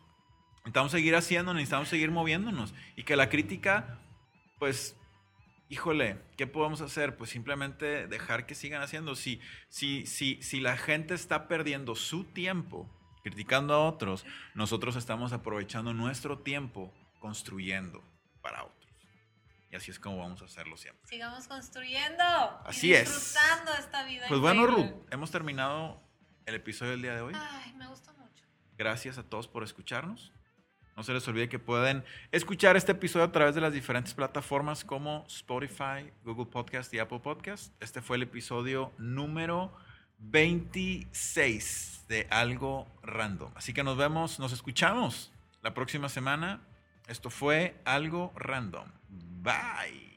necesitamos 0.57 0.91
seguir 0.91 1.15
haciendo, 1.15 1.53
necesitamos 1.53 1.89
seguir 1.89 2.09
moviéndonos. 2.11 2.73
Y 2.95 3.03
que 3.03 3.15
la 3.15 3.29
crítica, 3.29 3.99
pues, 4.59 4.95
híjole, 5.69 6.21
¿qué 6.37 6.47
podemos 6.47 6.81
hacer? 6.81 7.17
Pues 7.17 7.29
simplemente 7.29 8.07
dejar 8.07 8.45
que 8.45 8.55
sigan 8.55 8.81
haciendo. 8.81 9.15
Si, 9.15 9.41
si, 9.69 10.05
si, 10.05 10.41
si 10.41 10.59
la 10.59 10.77
gente 10.77 11.13
está 11.13 11.47
perdiendo 11.47 11.95
su 11.95 12.23
tiempo 12.23 12.89
criticando 13.23 13.73
a 13.73 13.87
otros, 13.87 14.25
nosotros 14.53 14.95
estamos 14.95 15.31
aprovechando 15.33 15.93
nuestro 15.93 16.39
tiempo 16.39 16.93
construyendo 17.19 18.03
para 18.41 18.65
otros. 18.65 18.83
Y 19.71 19.75
así 19.75 19.89
es 19.89 19.99
como 19.99 20.17
vamos 20.19 20.41
a 20.41 20.45
hacerlo 20.45 20.77
siempre. 20.77 21.07
Sigamos 21.07 21.47
construyendo. 21.47 22.23
Así 22.65 22.89
y 22.89 22.93
es. 22.93 23.09
Disfrutando 23.09 23.73
esta 23.73 24.03
vida. 24.03 24.25
Pues 24.27 24.39
bueno, 24.39 24.63
increíble. 24.63 24.91
Ruth, 24.91 25.07
hemos 25.09 25.31
terminado 25.31 26.03
el 26.45 26.55
episodio 26.55 26.91
del 26.91 27.01
día 27.01 27.15
de 27.15 27.21
hoy. 27.21 27.33
Ay, 27.35 27.73
me 27.73 27.87
gustó 27.87 28.13
mucho. 28.13 28.43
Gracias 28.77 29.17
a 29.17 29.23
todos 29.23 29.47
por 29.47 29.63
escucharnos. 29.63 30.31
No 30.95 31.03
se 31.03 31.13
les 31.13 31.27
olvide 31.27 31.49
que 31.49 31.59
pueden 31.59 32.03
escuchar 32.31 32.77
este 32.77 32.91
episodio 32.91 33.25
a 33.25 33.31
través 33.31 33.55
de 33.55 33.61
las 33.61 33.73
diferentes 33.73 34.13
plataformas 34.13 34.83
como 34.83 35.25
Spotify, 35.27 36.11
Google 36.23 36.45
Podcast 36.45 36.93
y 36.93 36.99
Apple 36.99 37.19
Podcast. 37.19 37.73
Este 37.81 38.01
fue 38.01 38.17
el 38.17 38.23
episodio 38.23 38.91
número 38.99 39.73
26 40.19 42.05
de 42.07 42.27
Algo 42.29 42.87
Random. 43.01 43.51
Así 43.55 43.73
que 43.73 43.83
nos 43.83 43.97
vemos, 43.97 44.39
nos 44.39 44.53
escuchamos 44.53 45.31
la 45.63 45.73
próxima 45.73 46.09
semana. 46.09 46.61
Esto 47.07 47.29
fue 47.29 47.75
Algo 47.85 48.31
Random. 48.35 48.87
Bye. 49.09 50.12